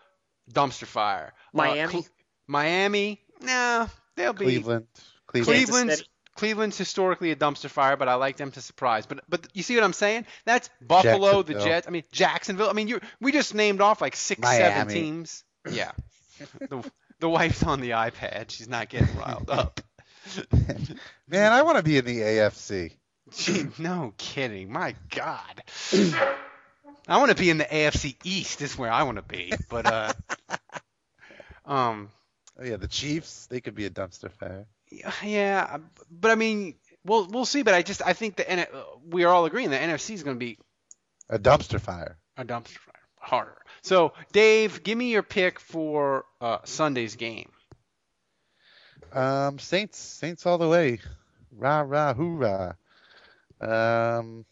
[0.52, 1.32] dumpster fire.
[1.36, 1.92] Uh, Miami?
[1.92, 2.06] Cle-
[2.48, 3.86] Miami, nah,
[4.16, 4.86] they'll be Cleveland.
[5.28, 5.56] Cleveland.
[5.56, 6.08] Kansas Cleveland's City.
[6.42, 9.06] Cleveland's historically a dumpster fire, but I like them to surprise.
[9.06, 10.26] But but you see what I'm saying?
[10.44, 11.86] That's Buffalo, the Jets.
[11.86, 12.68] I mean Jacksonville.
[12.68, 15.44] I mean you we just named off like six, seven teams.
[15.70, 15.92] Yeah.
[16.58, 16.90] the
[17.20, 18.50] the wife's on the iPad.
[18.50, 19.80] She's not getting riled up.
[21.28, 22.90] Man, I want to be in the AFC.
[23.30, 24.72] Gee, no kidding.
[24.72, 25.62] My God.
[27.06, 28.62] I want to be in the AFC East.
[28.62, 29.52] Is where I want to be.
[29.70, 30.12] But uh,
[31.66, 32.08] um,
[32.58, 34.66] Oh, yeah, the Chiefs, they could be a dumpster fire.
[35.24, 35.78] Yeah.
[36.10, 36.74] But I mean,
[37.04, 37.62] we'll we'll see.
[37.62, 38.68] But I just I think the
[39.08, 40.58] we are all agreeing the NFC is going to be
[41.28, 42.18] A dumpster fire.
[42.36, 43.56] a dumpster fire harder.
[43.82, 47.50] So Dave, give me your pick for uh, Sunday's game.
[49.12, 50.98] Um, Saints, Saints all the way.
[51.54, 52.76] Rah, rah, hoorah.
[53.60, 54.44] Um,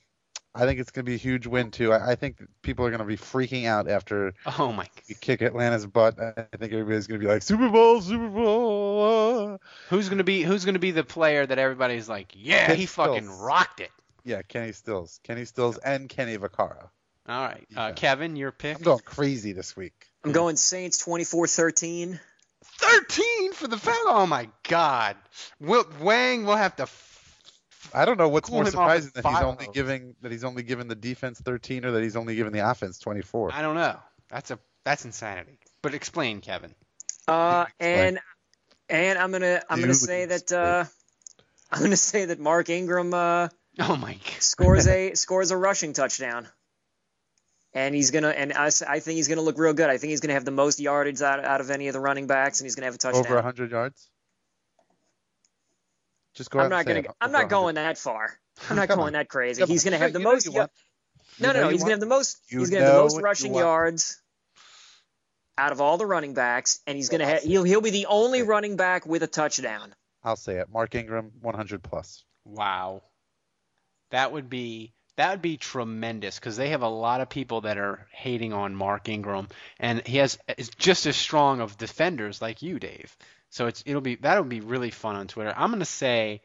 [0.54, 1.92] I think it's going to be a huge win too.
[1.92, 4.88] I, I think people are going to be freaking out after Oh my!
[5.08, 6.18] we kick Atlanta's butt.
[6.20, 9.54] I I think everybody's going to be like Super Bowl, Super Bowl.
[9.54, 9.58] uh."
[9.90, 13.24] Who's gonna be Who's gonna be the player that everybody's like, yeah, Ken he fucking
[13.24, 13.40] Stills.
[13.40, 13.90] rocked it.
[14.24, 16.88] Yeah, Kenny Stills, Kenny Stills, and Kenny Vaccaro.
[17.28, 17.92] All right, uh, Yeah.
[17.92, 18.76] Kevin, your pick.
[18.76, 19.94] I'm going crazy this week.
[20.24, 22.18] I'm going Saints 24-13.
[22.64, 24.04] 13 for the Falcons.
[24.08, 25.16] Oh my God.
[25.60, 26.86] Will Wang will have to.
[27.90, 30.62] F- I don't know what's Cool more surprising that he's only giving that he's only
[30.62, 33.52] given the defense 13 or that he's only given the offense 24.
[33.52, 33.98] I don't know.
[34.28, 35.58] That's a that's insanity.
[35.82, 36.74] But explain, Kevin.
[37.26, 38.18] Uh, and
[38.88, 40.84] and I'm gonna I'm gonna say that uh,
[41.70, 43.48] I'm gonna say that Mark Ingram uh,
[43.78, 44.22] Oh my God.
[44.40, 46.48] scores a scores a rushing touchdown,
[47.72, 49.90] and he's gonna and I, I think he's gonna look real good.
[49.90, 52.26] I think he's gonna have the most yardage out, out of any of the running
[52.26, 53.24] backs, and he's gonna have a touchdown.
[53.24, 54.08] Over 100 yards.
[56.34, 57.06] Just go I'm out not and gonna it.
[57.20, 58.38] I'm not going that far.
[58.70, 59.64] I'm not going that crazy.
[59.64, 60.46] He's gonna have know- the you know most.
[60.46, 60.52] you
[61.40, 61.68] no, no, no.
[61.70, 62.38] He's gonna have the most.
[62.48, 64.20] He's gonna have the most rushing yards
[65.58, 68.40] out of all the running backs, and he's gonna have he'll he'll be the only
[68.40, 68.48] Okay.
[68.48, 69.94] running back with a touchdown.
[70.22, 70.68] I'll say it.
[70.70, 72.24] Mark Ingram 100 plus.
[72.44, 73.02] Wow.
[74.10, 77.78] That would be that would be tremendous because they have a lot of people that
[77.78, 79.48] are hating on Mark Ingram,
[79.78, 83.16] and he has is just as strong of defenders like you, Dave.
[83.50, 85.52] So it's it'll be that'll be really fun on Twitter.
[85.56, 86.40] I'm gonna say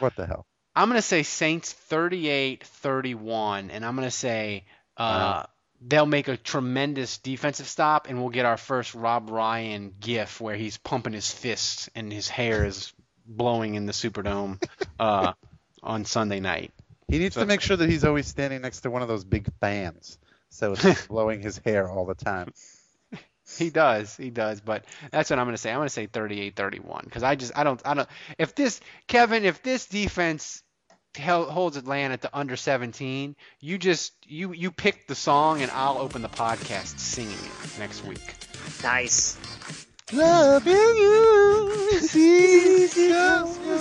[0.00, 0.46] What the hell?
[0.74, 4.64] I'm gonna say Saints 38-31, and I'm gonna say
[4.96, 5.02] uh,
[5.44, 5.48] Wow.
[5.80, 10.56] they'll make a tremendous defensive stop, and we'll get our first Rob Ryan gif where
[10.56, 12.92] he's pumping his fists and his hair is
[13.26, 14.62] blowing in the Superdome
[15.00, 15.32] uh,
[15.82, 16.72] on Sunday night.
[17.08, 19.24] He needs So- to make sure that he's always standing next to one of those
[19.24, 20.18] big fans,
[20.50, 22.52] so it's blowing his hair all the time.
[23.56, 25.70] He does, he does, but that's what I'm gonna say.
[25.70, 28.08] I'm gonna say 38-31 because I just I don't I don't
[28.38, 30.62] if this Kevin if this defense
[31.16, 35.98] hel- holds Atlanta to under 17, you just you you pick the song and I'll
[35.98, 38.34] open the podcast singing it next week.
[38.82, 39.38] Nice.
[40.12, 42.88] Loving you, see,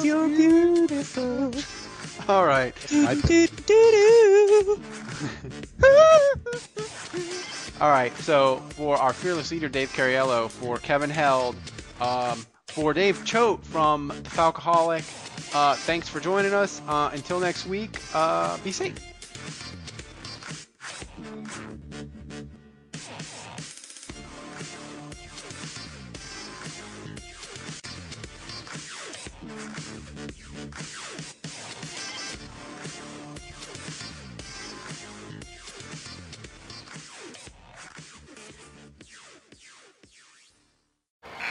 [0.04, 1.54] you're beautiful.
[2.28, 2.74] All right.
[7.80, 8.16] All right.
[8.18, 11.56] So for our fearless leader Dave Cariello, for Kevin Held,
[12.02, 15.04] um, for Dave Choate from the Falcoholic,
[15.56, 16.82] uh, thanks for joining us.
[16.88, 18.96] Uh, until next week, uh, be safe.